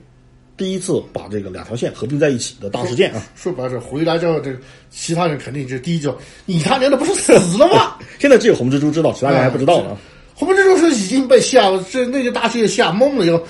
[0.58, 3.22] 第一次把这个两条线合并在一起的大事件啊。
[3.36, 7.98] 说白了，回来之后，这个其他人肯定就第一就，你他娘的不是死了吗？
[8.20, 9.98] 现在只有红蜘蛛知道，其他人还不知道呢。
[10.34, 13.42] 红蜘蛛是已经被吓，这那个大世界吓懵了以后，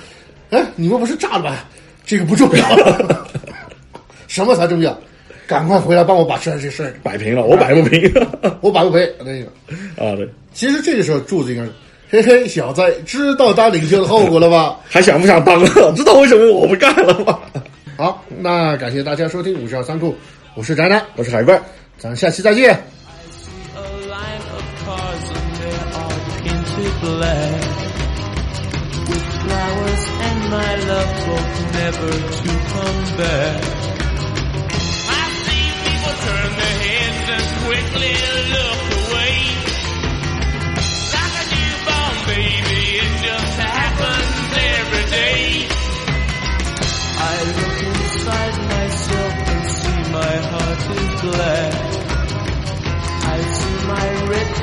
[0.49, 1.65] 哎，你们不是炸了吧？
[2.05, 3.25] 这个不重要，
[4.27, 4.97] 什么才重要？
[5.47, 8.11] 赶快回来帮我把这这事儿，摆平了，我摆不平
[8.61, 9.45] 我摆不平那个。
[10.03, 10.15] 啊！
[10.15, 11.71] 对，其实这个时候柱子应该是，
[12.15, 14.77] 嘿嘿，小子，知道当领袖的后果了吧？
[14.87, 15.91] 还想不想当了？
[15.97, 17.37] 知道为什么我不干了吗？
[17.97, 20.15] 好，那感谢大家收听五十二仓库，
[20.53, 21.61] 我是宅男，我是海怪，
[21.97, 22.81] 咱们下期再见。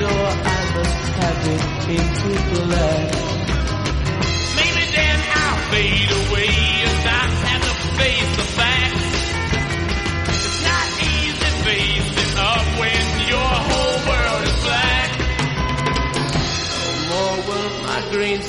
[0.01, 3.11] Door, I must have it painted black.
[4.59, 6.53] Maybe then I'll fade away
[6.87, 9.11] and not have to face the facts.
[10.33, 15.11] It's not easy facing up when your whole world is black.
[16.73, 18.41] No more will my green